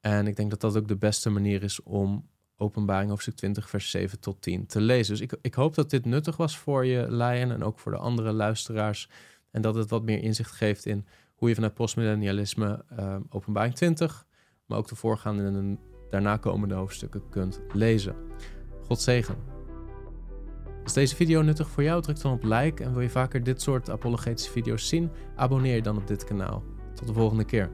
En 0.00 0.26
ik 0.26 0.36
denk 0.36 0.50
dat 0.50 0.60
dat 0.60 0.76
ook 0.76 0.88
de 0.88 0.96
beste 0.96 1.30
manier 1.30 1.62
is 1.62 1.82
om 1.82 2.28
Openbaring 2.56 3.10
hoofdstuk 3.10 3.34
20, 3.34 3.68
vers 3.68 3.90
7 3.90 4.20
tot 4.20 4.42
10 4.42 4.66
te 4.66 4.80
lezen. 4.80 5.12
Dus 5.14 5.22
ik, 5.22 5.38
ik 5.40 5.54
hoop 5.54 5.74
dat 5.74 5.90
dit 5.90 6.04
nuttig 6.04 6.36
was 6.36 6.58
voor 6.58 6.86
je, 6.86 7.06
Lion, 7.08 7.50
en 7.50 7.64
ook 7.64 7.78
voor 7.78 7.92
de 7.92 7.98
andere 7.98 8.32
luisteraars. 8.32 9.08
En 9.50 9.62
dat 9.62 9.74
het 9.74 9.90
wat 9.90 10.02
meer 10.02 10.22
inzicht 10.22 10.52
geeft 10.52 10.86
in 10.86 11.06
hoe 11.34 11.48
je 11.48 11.54
vanuit 11.54 11.74
postmillennialisme 11.74 12.84
uh, 12.98 13.16
Openbaring 13.28 13.74
20, 13.74 14.26
maar 14.66 14.78
ook 14.78 14.88
de 14.88 14.96
voorgaande 14.96 15.42
en 15.42 15.78
daarna 16.10 16.36
komende 16.36 16.74
hoofdstukken 16.74 17.28
kunt 17.28 17.60
lezen. 17.72 18.16
God 18.82 19.00
zegen. 19.00 19.55
Is 20.86 20.92
deze 20.92 21.16
video 21.16 21.42
nuttig 21.42 21.68
voor 21.68 21.82
jou? 21.82 22.02
Druk 22.02 22.20
dan 22.20 22.32
op 22.32 22.42
like 22.42 22.84
en 22.84 22.92
wil 22.92 23.00
je 23.02 23.10
vaker 23.10 23.42
dit 23.42 23.62
soort 23.62 23.90
apologetische 23.90 24.50
video's 24.50 24.88
zien? 24.88 25.10
Abonneer 25.36 25.74
je 25.74 25.82
dan 25.82 25.96
op 25.96 26.06
dit 26.06 26.24
kanaal. 26.24 26.62
Tot 26.94 27.06
de 27.06 27.12
volgende 27.12 27.44
keer. 27.44 27.70